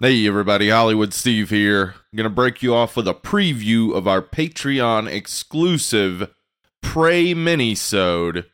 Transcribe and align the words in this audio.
Hey 0.00 0.28
everybody, 0.28 0.68
Hollywood 0.68 1.12
Steve 1.12 1.50
here. 1.50 1.96
I'm 2.12 2.16
gonna 2.16 2.30
break 2.30 2.62
you 2.62 2.72
off 2.72 2.96
with 2.96 3.08
a 3.08 3.14
preview 3.14 3.92
of 3.92 4.06
our 4.06 4.22
Patreon 4.22 5.10
exclusive 5.10 6.32
Prey 6.80 7.34
minisode. 7.34 8.44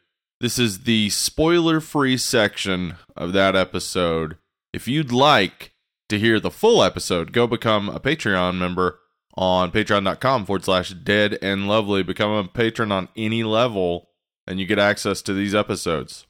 This 0.40 0.58
is 0.58 0.84
the 0.84 1.10
spoiler-free 1.10 2.16
section 2.16 2.94
of 3.14 3.34
that 3.34 3.54
episode. 3.54 4.38
If 4.72 4.88
you'd 4.88 5.12
like 5.12 5.72
to 6.08 6.18
hear 6.18 6.40
the 6.40 6.50
full 6.50 6.82
episode, 6.82 7.32
go 7.32 7.46
become 7.46 7.90
a 7.90 8.00
Patreon 8.00 8.56
member 8.56 9.00
on 9.34 9.70
patreon.com 9.70 10.46
forward 10.46 10.64
slash 10.64 10.94
dead 10.94 11.38
and 11.42 11.68
lovely. 11.68 12.02
Become 12.02 12.30
a 12.30 12.48
patron 12.48 12.90
on 12.90 13.10
any 13.18 13.42
level, 13.42 14.08
and 14.46 14.58
you 14.58 14.64
get 14.64 14.78
access 14.78 15.20
to 15.20 15.34
these 15.34 15.54
episodes. 15.54 16.26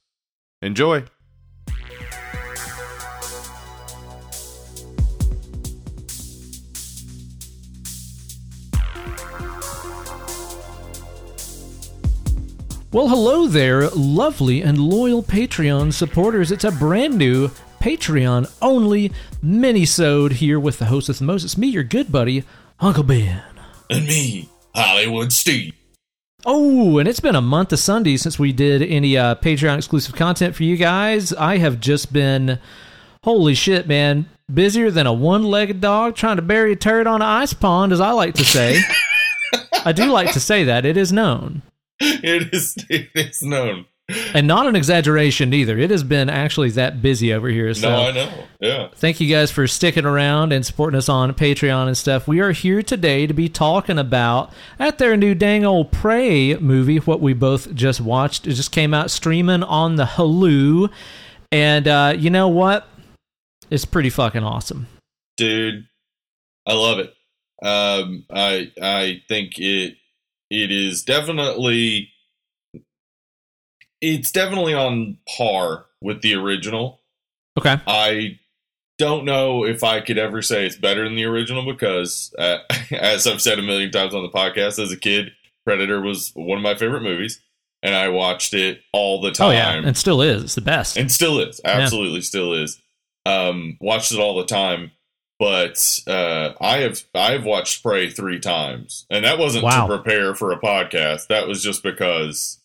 Enjoy. 0.60 1.04
Well, 12.94 13.08
hello 13.08 13.48
there, 13.48 13.90
lovely 13.90 14.62
and 14.62 14.78
loyal 14.78 15.20
Patreon 15.20 15.92
supporters. 15.92 16.52
It's 16.52 16.62
a 16.62 16.70
brand 16.70 17.18
new 17.18 17.48
Patreon 17.80 18.48
only 18.62 19.10
mini-sode 19.42 20.34
here 20.34 20.60
with 20.60 20.78
the 20.78 20.84
host 20.84 21.08
of 21.08 21.18
the 21.18 21.24
Moses, 21.24 21.58
me, 21.58 21.66
your 21.66 21.82
good 21.82 22.12
buddy, 22.12 22.44
Uncle 22.78 23.02
Ben. 23.02 23.42
And 23.90 24.06
me, 24.06 24.48
Hollywood 24.76 25.32
Steve. 25.32 25.74
Oh, 26.46 26.98
and 26.98 27.08
it's 27.08 27.18
been 27.18 27.34
a 27.34 27.42
month 27.42 27.72
of 27.72 27.80
Sunday 27.80 28.16
since 28.16 28.38
we 28.38 28.52
did 28.52 28.80
any 28.80 29.18
uh, 29.18 29.34
Patreon 29.34 29.78
exclusive 29.78 30.14
content 30.14 30.54
for 30.54 30.62
you 30.62 30.76
guys. 30.76 31.32
I 31.32 31.56
have 31.56 31.80
just 31.80 32.12
been, 32.12 32.60
holy 33.24 33.56
shit, 33.56 33.88
man, 33.88 34.26
busier 34.52 34.92
than 34.92 35.08
a 35.08 35.12
one-legged 35.12 35.80
dog 35.80 36.14
trying 36.14 36.36
to 36.36 36.42
bury 36.42 36.74
a 36.74 36.76
turd 36.76 37.08
on 37.08 37.16
an 37.16 37.22
ice 37.22 37.54
pond, 37.54 37.92
as 37.92 38.00
I 38.00 38.12
like 38.12 38.34
to 38.34 38.44
say. 38.44 38.80
I 39.84 39.90
do 39.90 40.12
like 40.12 40.32
to 40.34 40.40
say 40.40 40.62
that. 40.62 40.86
It 40.86 40.96
is 40.96 41.12
known. 41.12 41.62
It 42.00 42.52
is 42.52 42.76
it 42.88 43.08
is 43.14 43.42
known. 43.42 43.86
And 44.34 44.46
not 44.46 44.66
an 44.66 44.76
exaggeration 44.76 45.54
either. 45.54 45.78
It 45.78 45.90
has 45.90 46.04
been 46.04 46.28
actually 46.28 46.68
that 46.72 47.00
busy 47.00 47.32
over 47.32 47.48
here. 47.48 47.72
So 47.72 47.88
No, 47.88 47.96
I 48.08 48.10
know. 48.12 48.44
Yeah. 48.60 48.88
thank 48.94 49.18
you 49.18 49.34
guys 49.34 49.50
for 49.50 49.66
sticking 49.66 50.04
around 50.04 50.52
and 50.52 50.64
supporting 50.66 50.98
us 50.98 51.08
on 51.08 51.32
Patreon 51.32 51.86
and 51.86 51.96
stuff. 51.96 52.28
We 52.28 52.40
are 52.40 52.52
here 52.52 52.82
today 52.82 53.26
to 53.26 53.32
be 53.32 53.48
talking 53.48 53.98
about 53.98 54.52
at 54.78 54.98
their 54.98 55.16
new 55.16 55.34
dang 55.34 55.64
old 55.64 55.90
Prey 55.90 56.54
movie, 56.56 56.98
what 56.98 57.20
we 57.20 57.32
both 57.32 57.74
just 57.74 57.98
watched. 58.00 58.46
It 58.46 58.52
just 58.54 58.72
came 58.72 58.92
out 58.92 59.10
streaming 59.10 59.62
on 59.62 59.96
the 59.96 60.04
Hulu. 60.04 60.90
And 61.50 61.88
uh, 61.88 62.14
you 62.18 62.28
know 62.28 62.48
what? 62.48 62.86
It's 63.70 63.86
pretty 63.86 64.10
fucking 64.10 64.44
awesome. 64.44 64.86
Dude, 65.38 65.86
I 66.66 66.74
love 66.74 66.98
it. 66.98 67.14
Um 67.62 68.26
I 68.30 68.70
I 68.82 69.22
think 69.28 69.58
it 69.58 69.94
it 70.62 70.70
is 70.70 71.02
definitely 71.02 72.10
it's 74.00 74.30
definitely 74.30 74.74
on 74.74 75.18
par 75.26 75.86
with 76.00 76.22
the 76.22 76.34
original. 76.34 77.00
Okay. 77.58 77.80
I 77.86 78.38
don't 78.98 79.24
know 79.24 79.64
if 79.64 79.82
I 79.82 80.00
could 80.00 80.18
ever 80.18 80.42
say 80.42 80.66
it's 80.66 80.76
better 80.76 81.04
than 81.04 81.16
the 81.16 81.24
original 81.24 81.64
because, 81.64 82.34
uh, 82.38 82.58
as 82.92 83.26
I've 83.26 83.40
said 83.42 83.58
a 83.58 83.62
million 83.62 83.90
times 83.90 84.14
on 84.14 84.22
the 84.22 84.28
podcast, 84.28 84.82
as 84.82 84.92
a 84.92 84.96
kid, 84.96 85.32
Predator 85.64 86.00
was 86.00 86.32
one 86.34 86.58
of 86.58 86.62
my 86.62 86.74
favorite 86.74 87.02
movies, 87.02 87.40
and 87.82 87.94
I 87.94 88.08
watched 88.10 88.52
it 88.52 88.80
all 88.92 89.20
the 89.20 89.30
time. 89.30 89.48
Oh, 89.48 89.50
yeah. 89.52 89.72
And 89.72 89.96
still 89.96 90.20
is. 90.20 90.44
It's 90.44 90.54
the 90.54 90.60
best. 90.60 90.96
and 90.96 91.10
still 91.10 91.40
is 91.40 91.60
absolutely 91.64 92.20
still 92.20 92.52
is. 92.52 92.80
Um, 93.26 93.78
watched 93.80 94.12
it 94.12 94.18
all 94.18 94.36
the 94.36 94.44
time, 94.44 94.90
but 95.38 96.00
uh, 96.06 96.52
I 96.60 96.78
have 96.78 97.02
I 97.14 97.32
have 97.32 97.44
watched 97.44 97.82
Prey 97.82 98.10
three 98.10 98.38
times, 98.40 99.06
and 99.10 99.24
that 99.24 99.38
wasn't 99.38 99.64
Wow. 99.64 99.86
to 99.86 99.96
prepare 99.96 100.34
for 100.34 100.52
a 100.52 100.58
podcast. 100.60 101.26
That 101.28 101.48
was 101.48 101.62
just 101.62 101.82
because 101.82 102.58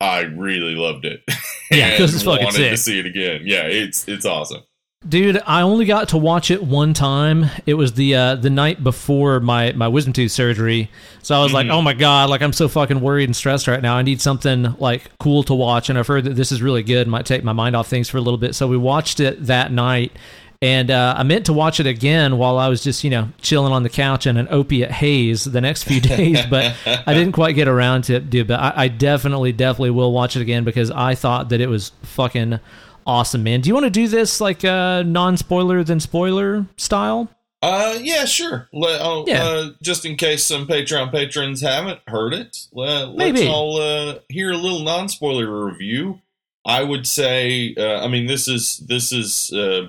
I 0.00 0.20
really 0.20 0.74
loved 0.74 1.04
it. 1.04 1.22
Yeah, 1.70 1.90
'cause 1.96 2.10
and 2.10 2.14
it's 2.14 2.22
fucking 2.24 2.44
wanted 2.44 2.70
to 2.70 2.76
see 2.76 2.98
it 2.98 3.06
again. 3.06 3.42
Yeah, 3.44 3.62
it's 3.64 4.06
it's 4.08 4.26
awesome. 4.26 4.62
Dude, 5.06 5.42
I 5.46 5.60
only 5.60 5.84
got 5.84 6.08
to 6.08 6.16
watch 6.16 6.50
it 6.50 6.62
one 6.62 6.94
time. 6.94 7.50
It 7.66 7.74
was 7.74 7.92
the 7.92 8.14
uh, 8.14 8.34
the 8.36 8.48
night 8.48 8.82
before 8.82 9.38
my, 9.38 9.72
my 9.72 9.86
wisdom 9.86 10.14
tooth 10.14 10.32
surgery. 10.32 10.90
So 11.22 11.38
I 11.38 11.42
was 11.42 11.52
like, 11.52 11.66
Mhm. 11.66 11.72
"Oh 11.72 11.82
my 11.82 11.92
god, 11.92 12.30
like 12.30 12.40
I'm 12.40 12.54
so 12.54 12.68
fucking 12.68 13.02
worried 13.02 13.24
and 13.24 13.36
stressed 13.36 13.68
right 13.68 13.82
now. 13.82 13.96
I 13.96 14.00
need 14.02 14.22
something 14.22 14.74
like 14.78 15.10
cool 15.18 15.42
to 15.42 15.54
watch." 15.54 15.90
And 15.90 15.98
I've 15.98 16.06
heard 16.06 16.24
that 16.24 16.36
this 16.36 16.50
is 16.50 16.62
really 16.62 16.82
good. 16.82 17.06
Might 17.06 17.26
take 17.26 17.44
my 17.44 17.52
mind 17.52 17.76
off 17.76 17.86
things 17.88 18.08
for 18.08 18.16
a 18.16 18.22
little 18.22 18.38
bit. 18.38 18.54
So 18.54 18.66
we 18.66 18.78
watched 18.78 19.20
it 19.20 19.44
that 19.44 19.70
night. 19.70 20.10
And 20.64 20.90
uh, 20.90 21.14
I 21.18 21.24
meant 21.24 21.44
to 21.46 21.52
watch 21.52 21.78
it 21.78 21.86
again 21.86 22.38
while 22.38 22.56
I 22.56 22.68
was 22.68 22.82
just, 22.82 23.04
you 23.04 23.10
know, 23.10 23.28
chilling 23.42 23.70
on 23.70 23.82
the 23.82 23.90
couch 23.90 24.26
in 24.26 24.38
an 24.38 24.48
opiate 24.50 24.90
haze 24.90 25.44
the 25.44 25.60
next 25.60 25.82
few 25.82 26.00
days, 26.16 26.40
but 26.46 26.74
I 26.86 27.12
didn't 27.12 27.32
quite 27.32 27.54
get 27.54 27.68
around 27.68 28.04
to 28.04 28.14
it, 28.14 28.30
dude. 28.30 28.46
But 28.48 28.60
I, 28.60 28.84
I 28.84 28.88
definitely, 28.88 29.52
definitely 29.52 29.90
will 29.90 30.10
watch 30.10 30.36
it 30.36 30.40
again 30.40 30.64
because 30.64 30.90
I 30.90 31.16
thought 31.16 31.50
that 31.50 31.60
it 31.60 31.66
was 31.66 31.92
fucking 32.04 32.60
awesome, 33.06 33.42
man. 33.42 33.60
Do 33.60 33.68
you 33.68 33.74
want 33.74 33.84
to 33.84 33.90
do 33.90 34.08
this 34.08 34.40
like 34.40 34.64
uh, 34.64 35.02
non-spoiler 35.02 35.84
than 35.84 36.00
spoiler 36.00 36.64
style? 36.78 37.28
Uh, 37.60 37.98
yeah, 38.00 38.24
sure. 38.24 38.66
Let, 38.72 39.02
oh, 39.02 39.24
Yeah. 39.26 39.44
Uh, 39.44 39.70
just 39.82 40.06
in 40.06 40.16
case 40.16 40.46
some 40.46 40.66
Patreon 40.66 41.10
patrons 41.10 41.60
haven't 41.60 42.00
heard 42.06 42.32
it, 42.32 42.56
uh, 42.74 43.06
let's 43.08 43.16
Maybe. 43.16 43.48
all 43.48 43.78
uh, 43.78 44.20
hear 44.30 44.52
a 44.52 44.56
little 44.56 44.80
non-spoiler 44.80 45.66
review. 45.66 46.20
I 46.64 46.82
would 46.82 47.06
say, 47.06 47.74
uh, 47.76 48.02
I 48.02 48.08
mean, 48.08 48.26
this 48.26 48.48
is 48.48 48.78
this 48.78 49.12
is 49.12 49.52
uh, 49.52 49.88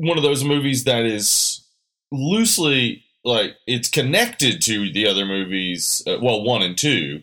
one 0.00 0.16
of 0.16 0.22
those 0.22 0.42
movies 0.44 0.84
that 0.84 1.04
is 1.04 1.64
loosely 2.10 3.04
like 3.24 3.54
it's 3.66 3.88
connected 3.88 4.62
to 4.62 4.92
the 4.92 5.06
other 5.06 5.24
movies. 5.26 6.02
Uh, 6.06 6.16
well, 6.20 6.42
one 6.42 6.62
and 6.62 6.76
two, 6.76 7.22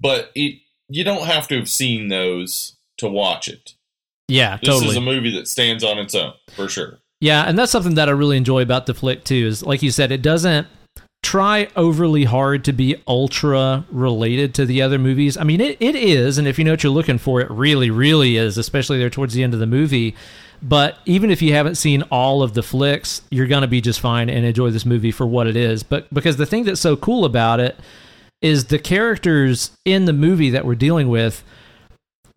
but 0.00 0.30
it 0.34 0.60
you 0.88 1.04
don't 1.04 1.26
have 1.26 1.48
to 1.48 1.56
have 1.58 1.68
seen 1.68 2.08
those 2.08 2.76
to 2.98 3.08
watch 3.08 3.48
it. 3.48 3.74
Yeah, 4.28 4.58
This 4.58 4.68
totally. 4.68 4.90
is 4.90 4.96
a 4.96 5.00
movie 5.00 5.34
that 5.36 5.48
stands 5.48 5.82
on 5.82 5.98
its 5.98 6.14
own 6.14 6.34
for 6.54 6.68
sure. 6.68 6.98
Yeah, 7.20 7.44
and 7.44 7.58
that's 7.58 7.72
something 7.72 7.94
that 7.94 8.08
I 8.08 8.12
really 8.12 8.36
enjoy 8.36 8.62
about 8.62 8.86
the 8.86 8.94
flick 8.94 9.24
too. 9.24 9.46
Is 9.46 9.62
like 9.64 9.82
you 9.82 9.90
said, 9.90 10.12
it 10.12 10.22
doesn't 10.22 10.66
try 11.22 11.68
overly 11.76 12.24
hard 12.24 12.64
to 12.64 12.72
be 12.72 12.96
ultra 13.08 13.84
related 13.90 14.54
to 14.54 14.64
the 14.66 14.80
other 14.82 14.98
movies. 14.98 15.36
I 15.36 15.44
mean, 15.44 15.60
it, 15.60 15.76
it 15.80 15.96
is, 15.96 16.38
and 16.38 16.46
if 16.46 16.58
you 16.58 16.64
know 16.64 16.72
what 16.72 16.82
you're 16.82 16.92
looking 16.92 17.18
for, 17.18 17.40
it 17.40 17.50
really, 17.50 17.90
really 17.90 18.36
is, 18.36 18.56
especially 18.56 18.98
there 18.98 19.10
towards 19.10 19.34
the 19.34 19.42
end 19.42 19.52
of 19.54 19.60
the 19.60 19.66
movie. 19.66 20.14
But 20.62 20.98
even 21.06 21.30
if 21.30 21.40
you 21.40 21.52
haven't 21.52 21.76
seen 21.76 22.02
all 22.10 22.42
of 22.42 22.54
the 22.54 22.62
flicks, 22.62 23.22
you're 23.30 23.46
gonna 23.46 23.68
be 23.68 23.80
just 23.80 24.00
fine 24.00 24.28
and 24.28 24.44
enjoy 24.44 24.70
this 24.70 24.84
movie 24.84 25.12
for 25.12 25.26
what 25.26 25.46
it 25.46 25.56
is. 25.56 25.82
But 25.82 26.12
because 26.12 26.36
the 26.36 26.46
thing 26.46 26.64
that's 26.64 26.80
so 26.80 26.96
cool 26.96 27.24
about 27.24 27.60
it 27.60 27.78
is 28.42 28.66
the 28.66 28.78
characters 28.78 29.70
in 29.84 30.04
the 30.04 30.12
movie 30.12 30.50
that 30.50 30.64
we're 30.64 30.74
dealing 30.74 31.08
with 31.08 31.44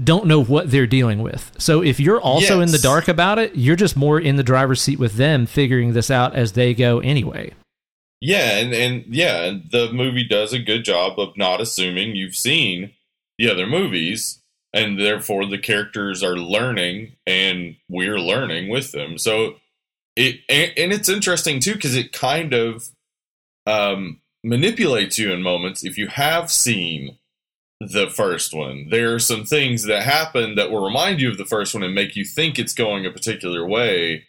don't 0.04 0.26
know 0.26 0.44
what 0.44 0.72
they're 0.72 0.88
dealing 0.88 1.22
with. 1.22 1.52
So 1.58 1.84
if 1.84 2.00
you're 2.00 2.20
also 2.20 2.62
in 2.62 2.72
the 2.72 2.80
dark 2.80 3.08
about 3.08 3.38
it, 3.40 3.56
you're 3.56 3.76
just 3.76 3.96
more 3.96 4.20
in 4.20 4.36
the 4.36 4.44
driver's 4.44 4.82
seat 4.82 5.00
with 5.00 5.14
them 5.14 5.46
figuring 5.46 5.94
this 5.94 6.10
out 6.10 6.36
as 6.36 6.54
they 6.54 6.74
go 6.74 7.00
anyway. 7.00 7.54
Yeah, 8.20 8.58
and 8.58 8.74
and 8.74 9.06
yeah, 9.08 9.58
the 9.72 9.92
movie 9.92 10.28
does 10.28 10.54
a 10.54 10.60
good 10.60 10.86
job 10.86 11.20
of 11.20 11.36
not 11.38 11.60
assuming 11.60 12.16
you've 12.16 12.36
seen 12.36 12.94
the 13.38 13.50
other 13.50 13.66
movies, 13.66 14.41
and 14.74 15.00
therefore 15.00 15.46
the 15.46 15.58
characters 15.58 16.24
are 16.24 16.38
learning, 16.38 17.14
and 17.26 17.76
we're 17.90 18.20
learning 18.20 18.70
with 18.70 18.92
them. 18.92 19.18
So 19.18 19.56
it 20.16 20.42
and, 20.50 20.72
and 20.78 20.94
it's 20.94 21.10
interesting 21.10 21.60
too 21.60 21.74
because 21.74 21.96
it 21.96 22.12
kind 22.12 22.54
of 22.54 22.90
um, 23.66 24.22
manipulates 24.44 25.18
you 25.18 25.32
in 25.32 25.42
moments 25.42 25.84
if 25.84 25.98
you 25.98 26.08
have 26.08 26.52
seen 26.52 27.18
the 27.80 28.10
first 28.10 28.54
one. 28.54 28.88
There 28.90 29.14
are 29.14 29.20
some 29.20 29.44
things 29.44 29.84
that 29.84 30.04
happen 30.04 30.56
that 30.56 30.72
will 30.72 30.84
remind 30.84 31.20
you 31.20 31.30
of 31.30 31.38
the 31.38 31.46
first 31.46 31.74
one 31.74 31.84
and 31.84 31.96
make 31.96 32.16
you 32.16 32.24
think 32.24 32.60
it's 32.60 32.74
going 32.74 33.06
a 33.06 33.12
particular 33.12 33.66
way, 33.66 34.26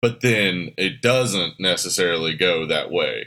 but 0.00 0.22
then 0.22 0.72
it 0.78 1.02
doesn't 1.02 1.60
necessarily 1.60 2.34
go 2.34 2.66
that 2.66 2.90
way. 2.90 3.26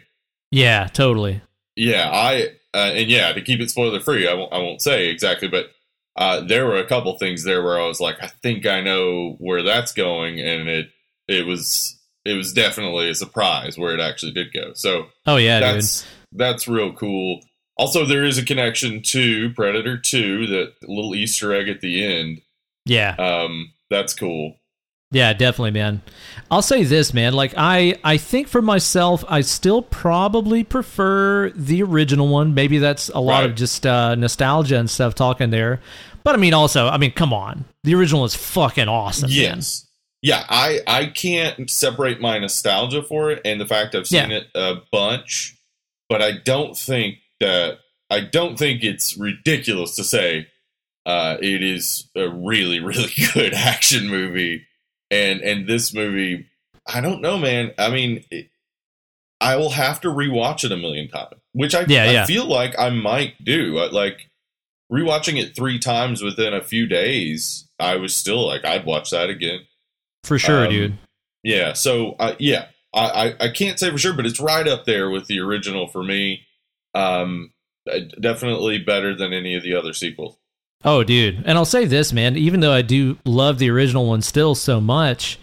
Yeah, 0.51 0.87
totally. 0.87 1.41
Yeah, 1.75 2.09
I 2.11 2.55
uh, 2.73 2.91
and 2.93 3.09
yeah, 3.09 3.31
to 3.31 3.41
keep 3.41 3.59
it 3.59 3.69
spoiler 3.69 3.99
free, 3.99 4.27
I 4.27 4.33
won't 4.33 4.53
I 4.53 4.57
won't 4.57 4.81
say 4.81 5.09
exactly, 5.09 5.47
but 5.47 5.71
uh, 6.19 6.41
there 6.41 6.65
were 6.65 6.77
a 6.77 6.85
couple 6.85 7.17
things 7.17 7.45
there 7.45 7.63
where 7.63 7.79
I 7.79 7.87
was 7.87 8.01
like, 8.01 8.21
I 8.21 8.27
think 8.27 8.65
I 8.65 8.81
know 8.81 9.37
where 9.39 9.63
that's 9.63 9.93
going, 9.93 10.39
and 10.39 10.67
it 10.67 10.89
it 11.29 11.45
was 11.45 11.97
it 12.25 12.33
was 12.33 12.51
definitely 12.51 13.09
a 13.09 13.15
surprise 13.15 13.77
where 13.77 13.93
it 13.93 14.01
actually 14.01 14.33
did 14.33 14.51
go. 14.53 14.73
So 14.73 15.07
Oh 15.25 15.37
yeah, 15.37 15.61
dude. 15.61 15.75
that's 15.75 16.05
that's 16.33 16.67
real 16.67 16.91
cool. 16.91 17.39
Also, 17.77 18.05
there 18.05 18.25
is 18.25 18.37
a 18.37 18.43
connection 18.43 19.01
to 19.03 19.53
Predator 19.53 19.97
Two, 19.97 20.45
that 20.47 20.73
little 20.83 21.15
Easter 21.15 21.53
egg 21.53 21.69
at 21.69 21.79
the 21.79 22.05
end. 22.05 22.41
Yeah. 22.85 23.15
Um, 23.17 23.71
that's 23.89 24.13
cool. 24.13 24.57
Yeah, 25.11 25.33
definitely, 25.33 25.71
man. 25.71 26.03
I'll 26.51 26.61
say 26.61 26.83
this, 26.83 27.13
man. 27.15 27.33
Like 27.33 27.53
I 27.57 27.97
I 28.03 28.17
think 28.17 28.47
for 28.47 28.61
myself, 28.61 29.25
I 29.27 29.41
still 29.41 29.81
probably 29.81 30.63
prefer 30.63 31.49
the 31.55 31.81
original 31.81 32.27
one. 32.27 32.53
Maybe 32.53 32.77
that's 32.77 33.09
a 33.09 33.19
lot 33.19 33.39
Right. 33.41 33.49
of 33.49 33.55
just 33.55 33.87
uh, 33.87 34.13
nostalgia 34.15 34.77
and 34.77 34.89
stuff 34.89 35.15
talking 35.15 35.49
there. 35.49 35.81
But 36.23 36.35
I 36.35 36.37
mean, 36.37 36.53
also, 36.53 36.87
I 36.87 36.97
mean, 36.97 37.11
come 37.11 37.33
on, 37.33 37.65
the 37.83 37.95
original 37.95 38.23
is 38.25 38.35
fucking 38.35 38.87
awesome. 38.87 39.29
man. 39.29 39.37
Yes. 39.39 39.87
yeah, 40.21 40.43
I 40.47 40.81
I 40.85 41.05
can't 41.07 41.69
separate 41.71 42.21
my 42.21 42.37
nostalgia 42.37 43.01
for 43.01 43.31
it 43.31 43.41
and 43.43 43.59
the 43.59 43.65
fact 43.65 43.95
I've 43.95 44.05
seen 44.07 44.29
Yeah. 44.29 44.37
it 44.37 44.47
a 44.53 44.75
bunch, 44.91 45.55
but 46.07 46.21
I 46.21 46.33
don't 46.33 46.77
think 46.77 47.15
that 47.39 47.79
I 48.11 48.19
don't 48.19 48.59
think 48.59 48.83
it's 48.83 49.17
ridiculous 49.17 49.95
to 49.95 50.03
say 50.03 50.47
uh, 51.07 51.37
it 51.41 51.63
is 51.63 52.09
a 52.15 52.29
really 52.29 52.79
really 52.91 53.11
good 53.33 53.55
action 53.55 54.07
movie, 54.07 54.67
and 55.11 55.41
and 55.41 55.67
this 55.67 55.93
movie, 55.93 56.47
I 56.87 57.01
don't 57.01 57.21
know, 57.21 57.37
man. 57.37 57.71
I 57.77 57.89
mean, 57.89 58.23
it, 58.31 58.49
I 59.41 59.55
will 59.55 59.69
have 59.71 60.01
to 60.01 60.09
rewatch 60.09 60.63
it 60.63 60.71
a 60.71 60.77
million 60.77 61.07
times, 61.07 61.33
which 61.53 61.73
I 61.75 61.85
Yeah, 61.87 62.03
I 62.03 62.11
yeah. 62.11 62.25
feel 62.25 62.45
like 62.45 62.77
I 62.77 62.89
might 62.89 63.43
do. 63.43 63.77
Like 63.91 64.29
rewatching 64.91 65.41
it 65.41 65.55
three 65.55 65.79
times 65.79 66.21
within 66.21 66.53
a 66.53 66.63
few 66.63 66.87
days, 66.87 67.67
I 67.79 67.95
was 67.97 68.15
still 68.15 68.45
like, 68.47 68.65
I'd 68.65 68.85
watch 68.85 69.11
that 69.11 69.29
again. 69.29 69.61
For 70.23 70.37
sure, 70.39 70.65
Um, 70.65 70.69
dude. 70.71 70.97
Yeah. 71.43 71.73
So 71.73 72.15
uh, 72.19 72.35
yeah, 72.39 72.67
I, 72.93 73.05
I 73.39 73.45
I 73.45 73.49
can't 73.49 73.79
say 73.79 73.89
for 73.91 73.97
sure, 73.97 74.13
but 74.13 74.25
it's 74.25 74.39
right 74.39 74.67
up 74.67 74.85
there 74.85 75.09
with 75.09 75.27
the 75.27 75.39
original 75.39 75.87
for 75.87 76.03
me. 76.03 76.41
Um, 76.95 77.53
uh, 77.89 77.99
definitely 78.19 78.79
better 78.79 79.15
than 79.15 79.31
any 79.31 79.55
of 79.55 79.63
the 79.63 79.75
other 79.75 79.93
sequels. 79.93 80.37
Oh, 80.85 81.03
dude. 81.03 81.43
And 81.45 81.57
I'll 81.57 81.65
say 81.65 81.85
this, 81.85 82.13
man, 82.13 82.37
even 82.37 82.61
though 82.61 82.71
I 82.71 82.81
do 82.81 83.17
love 83.25 83.59
the 83.59 83.69
original 83.69 84.05
one 84.05 84.21
still 84.21 84.55
so 84.55 84.79
much, 84.79 85.37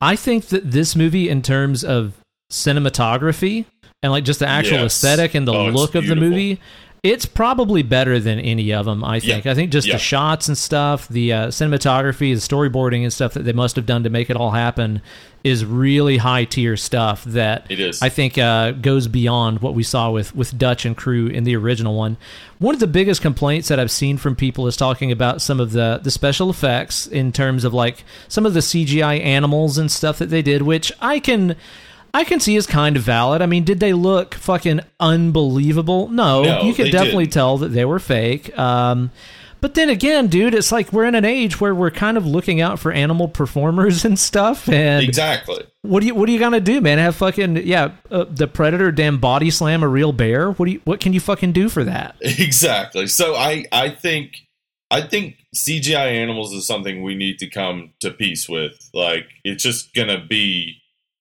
I 0.00 0.16
think 0.16 0.46
that 0.46 0.70
this 0.70 0.96
movie, 0.96 1.28
in 1.28 1.42
terms 1.42 1.84
of 1.84 2.14
cinematography 2.50 3.66
and 4.02 4.12
like 4.12 4.24
just 4.24 4.38
the 4.40 4.48
actual 4.48 4.78
Yes. 4.78 4.86
aesthetic 5.04 5.34
and 5.34 5.46
the 5.46 5.52
Oh, 5.52 5.68
look 5.68 5.94
of 5.94 6.06
the 6.06 6.16
movie, 6.16 6.60
it's 7.02 7.26
probably 7.26 7.82
better 7.82 8.18
than 8.18 8.38
any 8.40 8.72
of 8.72 8.86
them, 8.86 9.04
I 9.04 9.20
think. 9.20 9.46
I 9.46 9.54
think 9.54 9.70
just 9.70 9.86
Yeah. 9.86 9.94
the 9.94 9.98
shots 9.98 10.48
and 10.48 10.58
stuff, 10.58 11.06
the 11.08 11.32
uh, 11.32 11.46
cinematography, 11.48 12.34
the 12.34 12.40
storyboarding 12.40 13.02
and 13.02 13.12
stuff 13.12 13.34
that 13.34 13.44
they 13.44 13.52
must 13.52 13.76
have 13.76 13.86
done 13.86 14.02
to 14.02 14.10
make 14.10 14.30
it 14.30 14.36
all 14.36 14.50
happen 14.50 15.00
is 15.44 15.64
really 15.64 16.16
high 16.16 16.44
tier 16.44 16.76
stuff 16.76 17.22
that 17.24 17.64
It 17.68 17.78
is. 17.78 18.02
I 18.02 18.08
think 18.08 18.36
uh, 18.36 18.72
goes 18.72 19.06
beyond 19.06 19.60
what 19.60 19.74
we 19.74 19.84
saw 19.84 20.10
with 20.10 20.34
with 20.34 20.58
Dutch 20.58 20.84
and 20.84 20.96
crew 20.96 21.28
in 21.28 21.44
the 21.44 21.54
original 21.56 21.94
one. 21.94 22.16
One 22.58 22.74
of 22.74 22.80
the 22.80 22.88
biggest 22.88 23.22
complaints 23.22 23.68
that 23.68 23.78
I've 23.78 23.90
seen 23.92 24.16
from 24.18 24.34
people 24.34 24.66
is 24.66 24.76
talking 24.76 25.12
about 25.12 25.40
some 25.40 25.60
of 25.60 25.70
the 25.72 26.00
the 26.02 26.10
special 26.10 26.50
effects 26.50 27.06
in 27.06 27.30
terms 27.32 27.62
of 27.64 27.72
like 27.72 28.02
some 28.26 28.44
of 28.46 28.52
the 28.54 28.60
CGI 28.60 29.20
animals 29.20 29.78
and 29.78 29.90
stuff 29.90 30.18
that 30.18 30.30
they 30.30 30.42
did, 30.42 30.62
which 30.62 30.90
I 31.00 31.20
can. 31.20 31.54
I 32.14 32.24
can 32.24 32.40
see 32.40 32.56
is 32.56 32.66
kind 32.66 32.96
of 32.96 33.02
valid. 33.02 33.42
I 33.42 33.46
mean, 33.46 33.64
did 33.64 33.80
they 33.80 33.92
look 33.92 34.34
fucking 34.34 34.80
unbelievable? 35.00 36.08
No, 36.08 36.42
No, 36.42 36.62
you 36.62 36.74
could 36.74 36.90
definitely 36.90 37.24
didn't. 37.24 37.34
tell 37.34 37.58
that 37.58 37.68
they 37.68 37.84
were 37.84 37.98
fake. 37.98 38.56
Um, 38.58 39.10
but 39.60 39.74
then 39.74 39.90
again, 39.90 40.28
dude, 40.28 40.54
it's 40.54 40.70
like 40.70 40.92
we're 40.92 41.04
in 41.04 41.14
an 41.16 41.24
age 41.24 41.60
where 41.60 41.74
we're 41.74 41.90
kind 41.90 42.16
of 42.16 42.24
looking 42.24 42.60
out 42.60 42.78
for 42.78 42.92
animal 42.92 43.26
performers 43.28 44.04
and 44.04 44.18
stuff, 44.18 44.68
and 44.68 45.02
exactly. 45.04 45.64
what 45.82 46.00
do 46.00 46.06
you 46.06 46.14
what 46.14 46.28
are 46.28 46.32
you 46.32 46.38
gonna 46.38 46.60
do, 46.60 46.80
man? 46.80 46.98
Have 46.98 47.16
fucking 47.16 47.56
yeah, 47.66 47.90
uh, 48.10 48.24
the 48.30 48.46
predator 48.46 48.92
damn 48.92 49.18
body 49.18 49.50
slam 49.50 49.82
a 49.82 49.88
real 49.88 50.12
bear? 50.12 50.52
What 50.52 50.66
do 50.66 50.72
you 50.72 50.80
what 50.84 51.00
can 51.00 51.12
you 51.12 51.18
fucking 51.20 51.52
do 51.52 51.68
for 51.68 51.82
that? 51.84 52.14
Exactly. 52.22 53.08
So 53.08 53.34
I 53.34 53.64
I 53.72 53.90
think 53.90 54.36
I 54.92 55.00
think 55.02 55.38
CGI 55.56 56.12
animals 56.12 56.52
is 56.52 56.64
something 56.64 57.02
we 57.02 57.16
need 57.16 57.38
to 57.40 57.48
come 57.50 57.90
to 58.00 58.12
peace 58.12 58.48
with. 58.48 58.88
Like 58.94 59.26
it's 59.42 59.62
just 59.64 59.92
gonna 59.92 60.24
be 60.24 60.77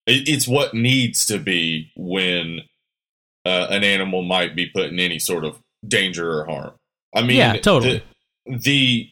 it's 0.07 0.47
what 0.47 0.73
needs 0.73 1.25
to 1.27 1.37
be 1.37 1.91
when 1.95 2.61
uh, 3.45 3.67
an 3.69 3.83
animal 3.83 4.23
might 4.23 4.55
be 4.55 4.65
put 4.67 4.85
in 4.91 4.99
any 4.99 5.19
sort 5.19 5.43
of 5.45 5.57
danger 5.87 6.39
or 6.39 6.45
harm. 6.45 6.71
I 7.15 7.21
mean, 7.21 7.37
Yeah, 7.37 7.57
totally. 7.57 8.03
The 8.45 8.57
the, 8.57 9.09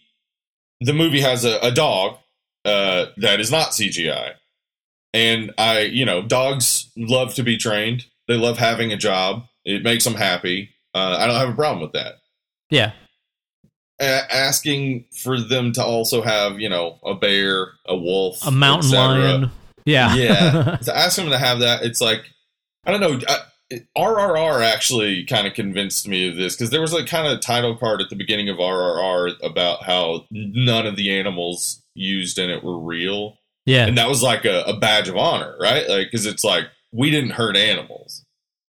the 0.82 0.94
movie 0.94 1.22
has 1.22 1.44
a, 1.46 1.60
a 1.60 1.72
dog 1.72 2.18
uh, 2.64 3.08
that 3.18 3.40
is 3.40 3.52
not 3.52 3.72
CGI, 3.72 4.34
and 5.14 5.52
I 5.58 5.82
you 5.82 6.06
know 6.06 6.22
dogs 6.22 6.90
love 6.98 7.34
to 7.36 7.44
be 7.44 7.58
trained. 7.58 8.06
They 8.28 8.36
love 8.36 8.58
having 8.58 8.92
a 8.92 8.98
job. 8.98 9.44
It 9.66 9.84
makes 9.84 10.04
them 10.04 10.16
happy. 10.16 10.70
Uh, 10.94 11.18
I 11.20 11.28
don't 11.28 11.36
have 11.36 11.50
a 11.50 11.56
problem 11.56 11.82
with 11.82 11.92
that 11.94 12.14
Yeah, 12.70 12.94
a- 14.00 14.34
asking 14.34 15.06
for 15.12 15.40
them 15.40 15.74
to 15.74 15.84
also 15.84 16.22
have, 16.22 16.60
you 16.60 16.70
know, 16.70 17.00
a 17.04 17.14
bear, 17.16 17.74
a 17.86 17.96
wolf, 17.98 18.46
a 18.48 18.52
mountain 18.52 18.92
lion. 18.92 19.52
Yeah, 19.86 20.16
Yeah, 20.16 20.78
to 20.84 20.98
ask 20.98 21.16
them 21.16 21.30
to 21.30 21.38
have 21.38 21.60
that, 21.60 21.84
it's 21.84 22.02
like 22.02 22.22
I 22.86 22.92
don't 22.92 23.02
know. 23.02 23.20
I, 23.28 23.38
it- 23.70 23.88
RRR 23.98 24.64
actually 24.64 25.26
kind 25.26 25.48
of 25.48 25.54
convinced 25.54 26.08
me 26.08 26.30
of 26.30 26.36
this 26.36 26.56
because 26.56 26.70
there 26.70 26.82
was 26.82 26.94
a 26.94 27.04
kind 27.06 27.28
of 27.28 27.40
title 27.42 27.76
card 27.76 28.02
at 28.02 28.10
the 28.10 28.16
beginning 28.16 28.48
of 28.50 28.58
RRR 28.58 29.34
about 29.44 29.84
how 29.84 30.26
none 30.32 30.86
of 30.86 30.96
the 30.96 31.18
animals 31.18 31.82
used 31.96 32.38
in 32.38 32.50
it 32.50 32.64
were 32.64 32.80
real, 32.80 33.38
yeah. 33.66 33.88
and 33.88 33.98
that 33.98 34.08
was 34.10 34.22
like 34.22 34.46
a, 34.46 34.62
a 34.64 34.78
badge 34.78 35.08
of 35.10 35.18
honor, 35.18 35.56
right? 35.60 35.88
Like 35.90 36.08
because 36.12 36.26
it's 36.26 36.44
like 36.44 36.66
we 36.92 37.10
didn't 37.10 37.32
hurt 37.32 37.58
animals. 37.58 38.24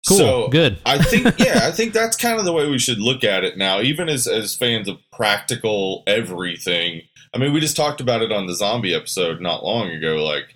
Cool, 0.06 0.16
So, 0.16 0.48
good. 0.48 0.78
I 0.86 1.02
think 1.02 1.24
yeah, 1.38 1.60
I 1.64 1.70
think 1.70 1.92
that's 1.92 2.16
kind 2.16 2.38
of 2.38 2.44
the 2.46 2.52
way 2.52 2.68
we 2.70 2.78
should 2.78 2.98
look 2.98 3.24
at 3.24 3.44
it 3.44 3.58
now, 3.58 3.80
even 3.82 4.08
as 4.08 4.26
as 4.26 4.54
fans 4.56 4.88
of 4.88 4.96
practical 5.12 6.02
everything. 6.06 7.02
I 7.34 7.38
mean, 7.38 7.52
we 7.52 7.60
just 7.60 7.76
talked 7.76 8.00
about 8.00 8.22
it 8.22 8.32
on 8.32 8.46
the 8.46 8.54
zombie 8.54 8.94
episode 8.94 9.40
not 9.42 9.64
long 9.64 9.90
ago. 9.90 10.24
Like, 10.24 10.54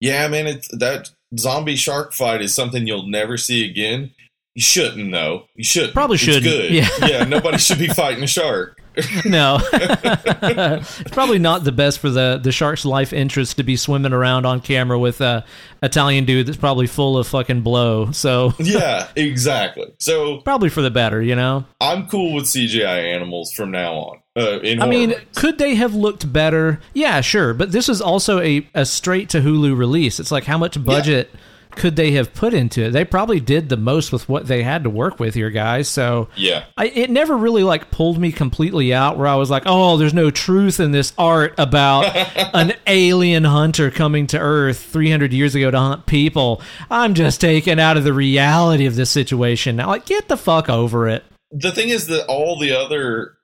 yeah, 0.00 0.26
man, 0.28 0.46
it's 0.46 0.68
that 0.78 1.10
zombie 1.38 1.76
shark 1.76 2.12
fight 2.12 2.42
is 2.42 2.54
something 2.54 2.86
you'll 2.86 3.06
never 3.06 3.36
see 3.36 3.68
again. 3.68 4.10
You 4.54 4.62
shouldn't 4.62 5.12
though. 5.12 5.44
You 5.54 5.64
should 5.64 5.92
Probably 5.92 6.16
shouldn't. 6.16 6.44
good. 6.44 6.72
Yeah. 6.72 6.88
yeah. 7.06 7.24
Nobody 7.24 7.58
should 7.58 7.78
be 7.78 7.86
fighting 7.88 8.24
a 8.24 8.26
shark. 8.26 8.79
no, 9.24 9.58
it's 9.72 11.10
probably 11.12 11.38
not 11.38 11.64
the 11.64 11.72
best 11.72 12.00
for 12.00 12.10
the 12.10 12.40
the 12.42 12.50
shark's 12.50 12.84
life 12.84 13.12
interest 13.12 13.56
to 13.58 13.62
be 13.62 13.76
swimming 13.76 14.12
around 14.12 14.46
on 14.46 14.60
camera 14.60 14.98
with 14.98 15.20
a 15.20 15.44
Italian 15.82 16.24
dude 16.24 16.46
that's 16.46 16.56
probably 16.56 16.86
full 16.86 17.16
of 17.16 17.26
fucking 17.26 17.62
blow. 17.62 18.10
So 18.10 18.52
Yeah, 18.58 19.08
exactly. 19.16 19.92
So 19.98 20.38
probably 20.38 20.68
for 20.70 20.82
the 20.82 20.90
better, 20.90 21.22
you 21.22 21.36
know. 21.36 21.64
I'm 21.80 22.08
cool 22.08 22.34
with 22.34 22.44
CGI 22.44 23.14
animals 23.14 23.52
from 23.52 23.70
now 23.70 23.94
on. 23.94 24.18
Uh, 24.36 24.60
in 24.60 24.80
I 24.80 24.86
mean, 24.86 25.14
could 25.34 25.58
they 25.58 25.74
have 25.74 25.94
looked 25.94 26.32
better? 26.32 26.80
Yeah, 26.94 27.20
sure. 27.20 27.52
But 27.54 27.72
this 27.72 27.88
is 27.88 28.00
also 28.00 28.40
a, 28.40 28.66
a 28.74 28.86
straight 28.86 29.28
to 29.30 29.40
Hulu 29.40 29.76
release. 29.76 30.20
It's 30.20 30.30
like 30.30 30.44
how 30.44 30.56
much 30.58 30.82
budget 30.84 31.30
could 31.70 31.96
they 31.96 32.12
have 32.12 32.34
put 32.34 32.54
into 32.54 32.82
it? 32.82 32.90
They 32.90 33.04
probably 33.04 33.40
did 33.40 33.68
the 33.68 33.76
most 33.76 34.12
with 34.12 34.28
what 34.28 34.46
they 34.46 34.62
had 34.62 34.84
to 34.84 34.90
work 34.90 35.18
with 35.20 35.34
here, 35.34 35.50
guys. 35.50 35.88
So 35.88 36.28
yeah, 36.36 36.64
I, 36.76 36.86
it 36.86 37.10
never 37.10 37.36
really 37.36 37.62
like 37.62 37.90
pulled 37.90 38.18
me 38.18 38.32
completely 38.32 38.92
out 38.92 39.18
where 39.18 39.26
I 39.26 39.36
was 39.36 39.50
like, 39.50 39.64
oh, 39.66 39.96
there's 39.96 40.14
no 40.14 40.30
truth 40.30 40.80
in 40.80 40.92
this 40.92 41.12
art 41.18 41.54
about 41.58 42.14
an 42.54 42.72
alien 42.86 43.44
hunter 43.44 43.90
coming 43.90 44.26
to 44.28 44.38
Earth 44.38 44.78
300 44.78 45.32
years 45.32 45.54
ago 45.54 45.70
to 45.70 45.78
hunt 45.78 46.06
people. 46.06 46.62
I'm 46.90 47.14
just 47.14 47.40
taken 47.40 47.78
out 47.78 47.96
of 47.96 48.04
the 48.04 48.12
reality 48.12 48.86
of 48.86 48.96
this 48.96 49.10
situation. 49.10 49.76
Now, 49.76 49.88
like, 49.88 50.06
get 50.06 50.28
the 50.28 50.36
fuck 50.36 50.68
over 50.68 51.08
it. 51.08 51.24
the 51.50 51.72
thing 51.72 51.88
is 51.88 52.06
that 52.08 52.26
all 52.26 52.58
the 52.58 52.72
other 52.72 53.34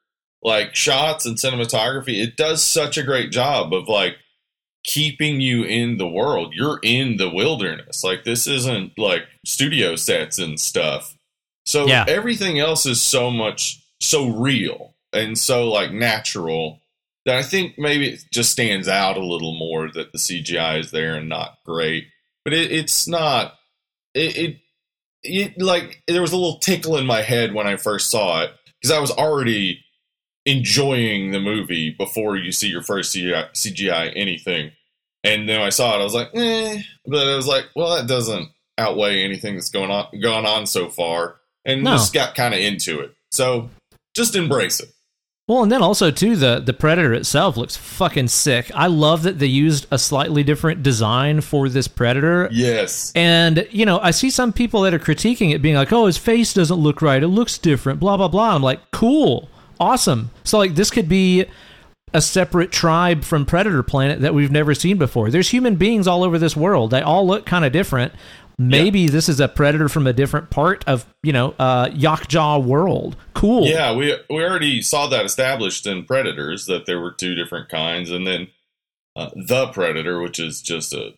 like 0.43 0.75
shots 0.77 1.27
and 1.27 1.39
cinematography 1.39 2.23
it 2.23 2.37
does 2.37 2.62
such 2.62 2.97
a 2.97 3.03
great 3.03 3.33
job 3.33 3.73
of 3.73 3.89
like 3.89 4.17
keeping 4.87 5.40
you 5.40 5.64
in 5.64 5.99
the 5.99 6.07
world. 6.09 6.55
You're 6.55 6.81
in 6.83 7.19
the 7.19 7.28
wilderness. 7.28 8.02
Like 8.02 8.25
this 8.25 8.47
isn't 8.47 8.99
like 8.99 9.25
studio 9.45 9.97
sets 9.97 10.38
and 10.38 10.59
stuff. 10.59 11.14
So 11.66 11.87
Yeah. 11.87 12.05
everything 12.09 12.59
else 12.59 12.87
is 12.87 13.02
so 13.02 13.31
much 13.31 13.83
so 14.00 14.28
real 14.28 14.95
and 15.12 15.37
so 15.38 15.69
like 15.69 15.90
natural 15.90 16.81
that 17.25 17.37
i 17.37 17.43
think 17.43 17.78
maybe 17.78 18.11
it 18.11 18.21
just 18.31 18.52
stands 18.52 18.87
out 18.88 19.16
a 19.16 19.25
little 19.25 19.59
more 19.59 19.90
that 19.90 20.12
the 20.12 20.19
cgi 20.19 20.78
is 20.78 20.90
there 20.90 21.14
and 21.16 21.28
not 21.28 21.57
great. 21.64 22.05
But 22.45 22.52
it, 22.52 22.71
it's 22.71 23.09
not 23.09 23.55
it, 24.14 24.37
it 24.37 24.57
it, 25.25 25.61
like 25.61 26.02
there 26.07 26.21
was 26.23 26.33
a 26.33 26.37
little 26.37 26.59
tickle 26.61 26.97
in 26.99 27.07
my 27.07 27.23
head 27.23 27.52
when 27.55 27.66
I 27.66 27.76
first 27.76 28.11
saw 28.11 28.43
it 28.43 28.50
because 28.81 28.95
I 28.95 29.00
was 29.00 29.11
already 29.11 29.83
enjoying 30.47 31.33
the 31.33 31.41
movie 31.41 31.91
before 31.91 32.37
you 32.37 32.53
see 32.53 32.69
your 32.69 32.83
first 32.83 33.15
CGI, 33.15 33.50
CGI 33.53 34.12
anything, 34.17 34.71
and 35.25 35.49
then 35.49 35.61
I 35.61 35.69
saw 35.71 35.95
it, 35.97 36.00
I 36.00 36.05
was 36.05 36.15
like, 36.15 36.31
eh, 36.35 36.81
but 37.05 37.26
I 37.26 37.37
was 37.37 37.47
like, 37.49 37.65
well, 37.75 37.97
that 37.97 38.07
doesn't 38.07 38.49
outweigh 38.79 39.23
anything 39.25 39.55
that's 39.57 39.71
going 39.71 39.91
on 39.91 40.07
gone 40.23 40.47
on 40.47 40.67
so 40.67 40.88
far, 40.88 41.37
and 41.65 41.83
No. 41.83 41.93
just 41.93 42.15
got 42.15 42.35
kind 42.35 42.55
of 42.55 42.61
into 42.61 43.00
it. 43.00 43.15
So 43.33 43.71
just 44.15 44.35
embrace 44.37 44.81
it. 44.81 44.88
Well, 45.49 45.62
and 45.62 45.71
then 45.71 45.81
also 45.83 46.11
too, 46.11 46.35
the 46.37 46.59
the 46.59 46.73
predator 46.73 47.12
itself 47.15 47.57
looks 47.57 47.76
fucking 47.76 48.29
sick. 48.29 48.71
I 48.75 48.87
love 48.88 49.23
that 49.23 49.38
they 49.38 49.47
used 49.47 49.87
a 49.93 49.99
slightly 49.99 50.43
different 50.43 50.83
design 50.83 51.41
for 51.41 51.69
this 51.69 51.87
predator. 51.87 52.49
Yes, 52.53 53.12
And 53.15 53.67
you 53.71 53.85
know, 53.87 53.99
I 54.00 54.11
see 54.11 54.31
some 54.31 54.53
people 54.53 54.83
that 54.83 54.93
are 54.95 54.99
critiquing 54.99 55.53
it, 55.55 55.62
being 55.62 55.76
like, 55.76 55.93
"Oh, 55.93 56.07
his 56.07 56.19
face 56.19 56.53
doesn't 56.53 56.76
look 56.79 57.00
right. 57.03 57.23
It 57.23 57.29
looks 57.29 57.59
different." 57.59 58.00
Blah 58.00 58.17
blah 58.17 58.26
blah. 58.29 58.55
I'm 58.57 58.62
like, 58.62 58.91
"Cool, 58.91 59.49
awesome." 59.78 60.30
So 60.45 60.59
like, 60.59 60.75
this 60.75 60.90
could 60.90 61.09
be 61.09 61.47
a 62.14 62.21
separate 62.21 62.73
tribe 62.73 63.25
from 63.25 63.45
Predator 63.45 63.83
Planet 63.83 64.21
that 64.21 64.35
we've 64.35 64.50
never 64.50 64.75
seen 64.75 64.97
before. 64.97 65.30
There's 65.30 65.50
human 65.50 65.76
beings 65.76 66.06
all 66.06 66.25
over 66.25 66.38
this 66.38 66.56
world. 66.56 66.90
They 66.90 67.02
all 67.02 67.26
look 67.26 67.47
kind 67.47 67.64
of 67.64 67.73
different. 67.73 68.12
Maybe 68.59 69.06
this 69.06 69.28
is 69.28 69.38
a 69.38 69.49
predator 69.49 69.87
from 69.90 70.06
a 70.06 70.14
different 70.14 70.49
part 70.49 70.83
of 70.87 71.04
you 71.23 71.33
know 71.33 71.54
uh, 71.59 71.88
Yautja 71.88 72.64
world. 72.64 73.14
Cool. 73.35 73.66
Yeah, 73.66 73.95
we 73.95 74.16
we 74.30 74.42
already 74.42 74.80
saw 74.80 75.09
that 75.09 75.26
established 75.26 75.87
in 75.87 76.06
Predators 76.06 76.64
that 76.64 76.87
there 76.87 76.99
were 76.99 77.12
two 77.12 77.35
different 77.35 77.68
kinds, 77.68 78.11
and 78.11 78.26
then 78.26 78.49
uh, 79.14 79.28
the 79.35 79.66
Predator, 79.68 80.23
which 80.23 80.38
is 80.38 80.62
just 80.62 80.95
a 80.95 81.12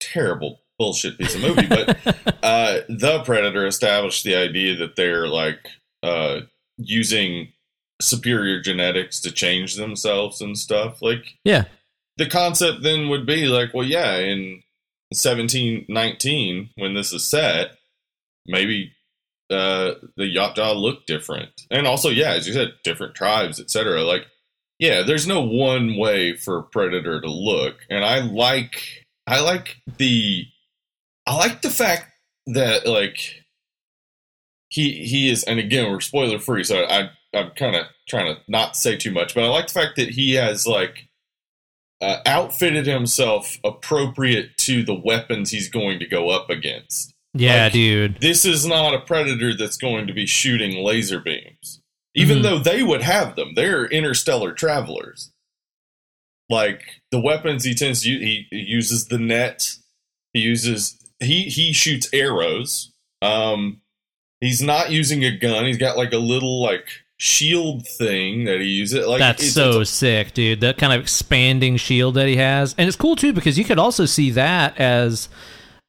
terrible 0.00 0.60
bullshit 0.76 1.18
piece 1.18 1.36
of 1.36 1.42
movie. 1.42 1.68
but 1.68 1.98
uh, 2.42 2.80
the 2.88 3.22
Predator 3.24 3.64
established 3.64 4.24
the 4.24 4.34
idea 4.34 4.74
that 4.74 4.96
they're 4.96 5.28
like 5.28 5.68
uh, 6.02 6.40
using 6.78 7.52
superior 8.00 8.60
genetics 8.60 9.20
to 9.20 9.30
change 9.30 9.76
themselves 9.76 10.40
and 10.40 10.56
stuff. 10.58 11.00
Like, 11.02 11.36
Yeah. 11.44 11.64
the 12.16 12.26
concept 12.28 12.82
then 12.82 13.08
would 13.08 13.26
be 13.26 13.46
like, 13.46 13.72
well, 13.74 13.86
yeah, 13.86 14.16
in 14.16 14.62
1719, 15.12 16.70
when 16.76 16.94
this 16.94 17.12
is 17.12 17.24
set, 17.24 17.72
maybe 18.46 18.92
uh, 19.50 19.92
the 20.16 20.34
Yautja 20.34 20.74
look 20.76 21.06
different. 21.06 21.50
And 21.70 21.86
also, 21.86 22.08
yeah, 22.08 22.32
as 22.32 22.46
you 22.46 22.52
said, 22.52 22.72
different 22.84 23.14
tribes, 23.14 23.60
etc. 23.60 24.02
Like, 24.04 24.26
yeah, 24.78 25.02
there's 25.02 25.26
no 25.26 25.42
one 25.42 25.96
way 25.96 26.36
for 26.36 26.58
a 26.58 26.62
Predator 26.62 27.20
to 27.20 27.30
look. 27.30 27.76
And 27.90 28.04
I 28.04 28.20
like, 28.20 29.06
I 29.26 29.40
like 29.40 29.76
the, 29.98 30.44
I 31.26 31.36
like 31.36 31.62
the 31.62 31.70
fact 31.70 32.06
that, 32.46 32.86
like, 32.86 33.18
he 34.68 35.04
he 35.04 35.28
is, 35.30 35.42
and 35.44 35.58
again, 35.58 35.90
we're 35.90 36.00
spoiler 36.00 36.38
free, 36.38 36.62
so 36.62 36.84
I 36.84 37.10
I'm 37.34 37.50
kind 37.52 37.76
of 37.76 37.86
trying 38.08 38.26
to 38.34 38.40
not 38.48 38.76
say 38.76 38.96
too 38.96 39.12
much, 39.12 39.34
but 39.34 39.44
I 39.44 39.48
like 39.48 39.68
the 39.68 39.72
fact 39.72 39.96
that 39.96 40.10
he 40.10 40.34
has 40.34 40.66
like 40.66 41.08
uh, 42.00 42.18
outfitted 42.26 42.86
himself 42.86 43.58
appropriate 43.62 44.56
to 44.58 44.82
the 44.82 44.94
weapons 44.94 45.50
he's 45.50 45.68
going 45.68 45.98
to 46.00 46.06
go 46.06 46.30
up 46.30 46.48
against. 46.50 47.12
Yeah, 47.34 47.64
Like- 47.64 47.72
dude. 47.74 48.20
This 48.20 48.44
is 48.44 48.66
not 48.66 48.94
a 48.94 49.00
predator 49.00 49.54
that's 49.54 49.76
going 49.76 50.06
to 50.08 50.12
be 50.12 50.26
shooting 50.26 50.82
laser 50.82 51.20
beams, 51.20 51.80
even 52.14 52.38
Mhm. 52.38 52.42
though 52.42 52.58
they 52.58 52.82
would 52.82 53.02
have 53.02 53.36
them. 53.36 53.52
They're 53.54 53.86
interstellar 53.86 54.52
travelers. 54.52 55.30
Like 56.48 56.82
the 57.12 57.20
weapons 57.20 57.62
he 57.64 57.74
tends 57.74 58.02
to 58.02 58.10
use, 58.10 58.22
he, 58.22 58.46
he 58.50 58.58
uses 58.58 59.06
the 59.06 59.18
net. 59.18 59.70
He 60.32 60.40
uses 60.40 60.96
he 61.20 61.42
he 61.42 61.72
shoots 61.72 62.08
arrows. 62.12 62.90
Um, 63.22 63.82
he's 64.40 64.60
not 64.62 64.90
using 64.90 65.24
a 65.24 65.36
gun. 65.36 65.66
He's 65.66 65.76
got 65.78 65.96
like 65.96 66.12
a 66.12 66.18
little 66.18 66.60
like 66.62 66.88
shield 67.22 67.86
thing 67.86 68.44
that 68.44 68.60
he 68.60 68.66
uses. 68.68 69.06
Like 69.06 69.18
That's 69.18 69.42
it's- 69.42 69.52
so 69.54 69.80
it's 69.82 69.90
sick, 69.90 70.32
dude. 70.32 70.62
That 70.62 70.78
kind 70.78 70.94
of 70.94 71.02
expanding 71.02 71.76
shield 71.76 72.14
that 72.14 72.26
he 72.26 72.36
has. 72.36 72.74
And 72.78 72.88
it's 72.88 72.96
cool 72.96 73.14
too 73.14 73.34
because 73.34 73.58
you 73.58 73.64
could 73.64 73.78
also 73.78 74.06
see 74.06 74.30
that 74.30 74.78
as 74.80 75.28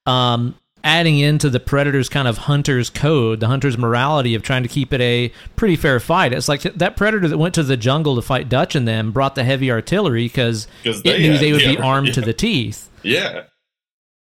um 0.06 0.56
adding 0.84 1.20
into 1.20 1.50
the 1.50 1.60
predator's 1.60 2.10
kind 2.10 2.28
of 2.28 2.38
hunter's 2.40 2.90
code, 2.90 3.40
the 3.40 3.48
hunter's 3.48 3.78
morality 3.78 4.36
of 4.36 4.42
trying 4.44 4.64
to 4.64 4.68
keep 4.68 4.92
it 4.92 5.00
a 5.00 5.32
pretty 5.56 5.78
fair 5.78 6.02
fight. 6.02 6.34
It's 6.34 6.50
like 6.50 6.64
that 6.64 6.98
predator 6.98 7.30
that 7.30 7.38
went 7.38 7.54
to 7.56 7.64
the 7.64 7.78
jungle 7.78 8.16
to 8.16 8.22
fight 8.22 8.50
Dutch 8.50 8.76
and 8.76 8.86
them 8.86 9.12
brought 9.14 9.36
the 9.36 9.46
heavy 9.46 9.72
artillery 9.72 10.26
because 10.26 10.68
a- 10.84 10.88
'cause 10.90 11.02
it 11.06 11.22
knew 11.22 11.32
had- 11.32 11.40
they 11.40 11.54
would 11.54 11.62
yeah, 11.62 11.76
be 11.76 11.78
armed 11.78 12.08
yeah. 12.10 12.14
to 12.16 12.22
the 12.22 12.34
teeth. 12.34 12.90
Yeah. 13.04 13.44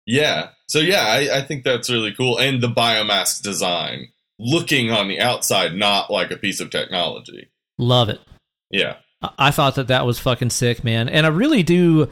Yeah. 0.05 0.49
So 0.69 0.79
yeah, 0.81 1.05
I, 1.07 1.39
I 1.39 1.43
think 1.43 1.65
that's 1.65 1.89
really 1.89 2.13
cool. 2.13 2.39
And 2.39 2.61
the 2.63 2.69
biomass 2.69 3.41
design. 3.41 4.09
Looking 4.45 4.91
on 4.91 5.07
the 5.07 5.21
outside, 5.21 5.75
not 5.75 6.11
like 6.11 6.33
a 6.33 6.37
piece 6.37 6.59
of 6.59 6.71
technology. 6.71 7.49
Love 7.79 8.09
it. 8.09 8.21
Yeah. 8.71 8.97
I- 9.39 9.53
thought 9.53 9.77
that 9.77 9.87
that 9.87 10.05
was 10.05 10.19
fucking 10.19 10.51
sick, 10.51 10.83
man. 10.83 11.09
And 11.09 11.25
I 11.25 11.29
really 11.29 11.63
do. 11.63 12.09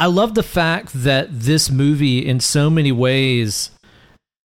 I 0.00 0.06
love 0.06 0.34
the 0.34 0.42
fact 0.42 0.90
that 0.92 1.28
this 1.30 1.70
movie, 1.70 2.26
in 2.26 2.40
so 2.40 2.68
many 2.68 2.90
ways, 2.90 3.70